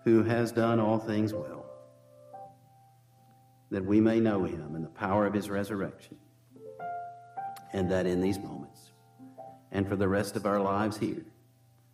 who 0.04 0.22
has 0.24 0.50
done 0.52 0.80
all 0.80 0.98
things 0.98 1.32
well 1.32 1.62
that 3.72 3.84
we 3.84 4.00
may 4.00 4.20
know 4.20 4.44
him 4.44 4.74
and 4.74 4.84
the 4.84 4.90
power 4.90 5.26
of 5.26 5.32
his 5.32 5.48
resurrection. 5.48 6.16
And 7.72 7.90
that 7.90 8.04
in 8.06 8.20
these 8.20 8.38
moments, 8.38 8.92
and 9.70 9.88
for 9.88 9.96
the 9.96 10.06
rest 10.06 10.36
of 10.36 10.44
our 10.44 10.60
lives 10.60 10.98
here 10.98 11.24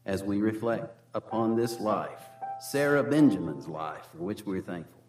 as 0.05 0.25
we 0.25 0.41
reflect 0.41 0.93
upon 1.15 1.55
this 1.55 1.79
life, 1.79 2.21
Sarah 2.61 3.05
Benjamin's 3.05 3.69
life, 3.69 4.09
for 4.11 4.25
which 4.25 4.45
we're 4.45 4.61
thankful. 4.61 5.05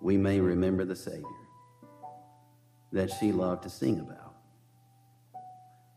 We 0.00 0.16
may 0.16 0.40
remember 0.40 0.84
the 0.84 0.96
Savior 0.96 1.41
that 2.92 3.10
she 3.10 3.32
loved 3.32 3.62
to 3.62 3.70
sing 3.70 3.98
about 4.00 4.34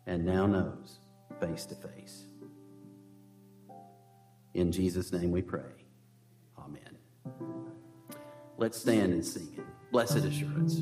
and 0.08 0.26
now 0.26 0.46
knows 0.46 1.00
face 1.39 1.66
to 1.66 1.76
face. 1.76 2.26
In 4.54 4.72
Jesus' 4.72 5.12
name 5.12 5.32
we 5.32 5.41
pray. 5.41 5.86
Amen. 6.58 6.98
Let's 8.58 8.78
stand 8.80 9.14
and 9.14 9.26
sing 9.26 9.54
it. 9.58 9.66
Blessed 9.91 10.24
assurance. 10.26 10.82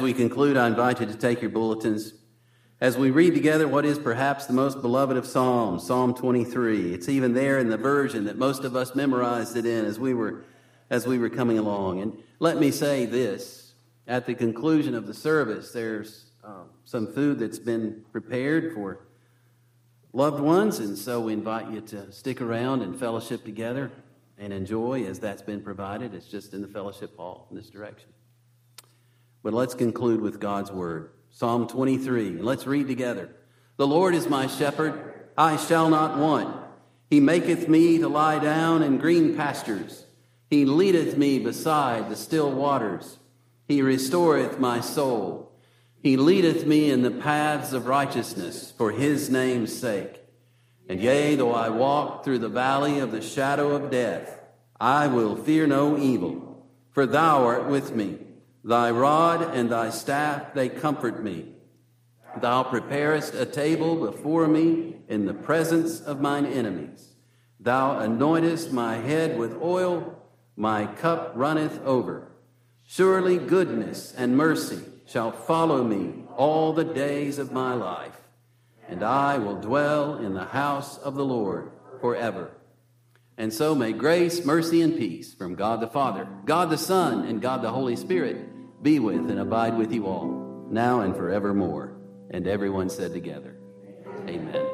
As 0.00 0.04
we 0.04 0.14
conclude, 0.14 0.56
I 0.56 0.66
invite 0.66 0.98
you 1.00 1.04
to 1.04 1.14
take 1.14 1.42
your 1.42 1.50
bulletins 1.50 2.14
as 2.80 2.96
we 2.96 3.10
read 3.10 3.34
together 3.34 3.68
what 3.68 3.84
is 3.84 3.98
perhaps 3.98 4.46
the 4.46 4.54
most 4.54 4.80
beloved 4.80 5.14
of 5.14 5.26
Psalms, 5.26 5.86
Psalm 5.86 6.14
23. 6.14 6.94
It's 6.94 7.10
even 7.10 7.34
there 7.34 7.58
in 7.58 7.68
the 7.68 7.76
version 7.76 8.24
that 8.24 8.38
most 8.38 8.64
of 8.64 8.74
us 8.74 8.94
memorized 8.94 9.58
it 9.58 9.66
in 9.66 9.84
as 9.84 9.98
we 9.98 10.14
were 10.14 10.46
as 10.88 11.06
we 11.06 11.18
were 11.18 11.28
coming 11.28 11.58
along. 11.58 12.00
And 12.00 12.16
let 12.38 12.56
me 12.56 12.70
say 12.70 13.04
this 13.04 13.74
at 14.06 14.24
the 14.24 14.34
conclusion 14.34 14.94
of 14.94 15.06
the 15.06 15.12
service, 15.12 15.70
there's 15.70 16.30
uh, 16.42 16.62
some 16.86 17.12
food 17.12 17.38
that's 17.38 17.58
been 17.58 18.02
prepared 18.10 18.72
for 18.72 19.00
loved 20.14 20.40
ones, 20.40 20.78
and 20.78 20.96
so 20.96 21.20
we 21.20 21.34
invite 21.34 21.70
you 21.70 21.82
to 21.82 22.10
stick 22.10 22.40
around 22.40 22.80
and 22.80 22.98
fellowship 22.98 23.44
together 23.44 23.92
and 24.38 24.50
enjoy 24.50 25.04
as 25.04 25.20
that's 25.20 25.42
been 25.42 25.60
provided. 25.60 26.14
It's 26.14 26.26
just 26.26 26.54
in 26.54 26.62
the 26.62 26.68
fellowship 26.68 27.14
hall 27.18 27.48
in 27.50 27.56
this 27.56 27.68
direction. 27.68 28.08
But 29.42 29.54
let's 29.54 29.74
conclude 29.74 30.20
with 30.20 30.40
God's 30.40 30.70
word. 30.70 31.10
Psalm 31.30 31.66
23. 31.66 32.38
Let's 32.38 32.66
read 32.66 32.88
together. 32.88 33.34
The 33.76 33.86
Lord 33.86 34.14
is 34.14 34.28
my 34.28 34.46
shepherd, 34.46 35.28
I 35.38 35.56
shall 35.56 35.88
not 35.88 36.18
want. 36.18 36.54
He 37.08 37.20
maketh 37.20 37.68
me 37.68 37.98
to 37.98 38.08
lie 38.08 38.38
down 38.38 38.82
in 38.82 38.98
green 38.98 39.34
pastures. 39.34 40.04
He 40.50 40.64
leadeth 40.64 41.16
me 41.16 41.38
beside 41.38 42.10
the 42.10 42.16
still 42.16 42.50
waters. 42.50 43.18
He 43.66 43.82
restoreth 43.82 44.58
my 44.58 44.80
soul. 44.80 45.52
He 46.02 46.16
leadeth 46.16 46.66
me 46.66 46.90
in 46.90 47.02
the 47.02 47.10
paths 47.10 47.72
of 47.72 47.86
righteousness 47.86 48.72
for 48.76 48.90
his 48.90 49.30
name's 49.30 49.76
sake. 49.76 50.20
And 50.88 51.00
yea, 51.00 51.36
though 51.36 51.52
I 51.54 51.68
walk 51.68 52.24
through 52.24 52.40
the 52.40 52.48
valley 52.48 52.98
of 52.98 53.12
the 53.12 53.22
shadow 53.22 53.76
of 53.76 53.90
death, 53.90 54.40
I 54.80 55.06
will 55.06 55.36
fear 55.36 55.66
no 55.66 55.96
evil, 55.96 56.66
for 56.90 57.06
thou 57.06 57.44
art 57.44 57.66
with 57.66 57.94
me. 57.94 58.18
Thy 58.62 58.90
rod 58.90 59.42
and 59.54 59.70
thy 59.70 59.90
staff, 59.90 60.52
they 60.52 60.68
comfort 60.68 61.22
me. 61.22 61.54
Thou 62.40 62.62
preparest 62.64 63.34
a 63.34 63.46
table 63.46 63.96
before 63.96 64.46
me 64.46 64.96
in 65.08 65.26
the 65.26 65.34
presence 65.34 66.00
of 66.00 66.20
mine 66.20 66.46
enemies. 66.46 67.14
Thou 67.58 67.98
anointest 67.98 68.70
my 68.70 68.96
head 68.96 69.38
with 69.38 69.60
oil, 69.60 70.16
my 70.56 70.86
cup 70.86 71.32
runneth 71.34 71.82
over. 71.84 72.28
Surely 72.86 73.38
goodness 73.38 74.14
and 74.16 74.36
mercy 74.36 74.80
shall 75.06 75.32
follow 75.32 75.82
me 75.82 76.24
all 76.36 76.72
the 76.72 76.84
days 76.84 77.38
of 77.38 77.52
my 77.52 77.74
life, 77.74 78.20
and 78.88 79.02
I 79.02 79.38
will 79.38 79.56
dwell 79.56 80.18
in 80.18 80.34
the 80.34 80.44
house 80.44 80.98
of 80.98 81.14
the 81.14 81.24
Lord 81.24 81.70
forever. 82.00 82.50
And 83.36 83.52
so 83.52 83.74
may 83.74 83.92
grace, 83.92 84.44
mercy, 84.44 84.82
and 84.82 84.96
peace 84.96 85.32
from 85.32 85.54
God 85.54 85.80
the 85.80 85.88
Father, 85.88 86.28
God 86.44 86.70
the 86.70 86.78
Son, 86.78 87.24
and 87.24 87.40
God 87.40 87.62
the 87.62 87.70
Holy 87.70 87.96
Spirit 87.96 88.49
be 88.82 88.98
with 88.98 89.30
and 89.30 89.38
abide 89.38 89.76
with 89.76 89.92
you 89.92 90.06
all, 90.06 90.66
now 90.70 91.00
and 91.00 91.14
forevermore. 91.14 91.96
And 92.30 92.46
everyone 92.46 92.88
said 92.88 93.12
together, 93.12 93.56
Amen. 94.28 94.54
Amen. 94.54 94.69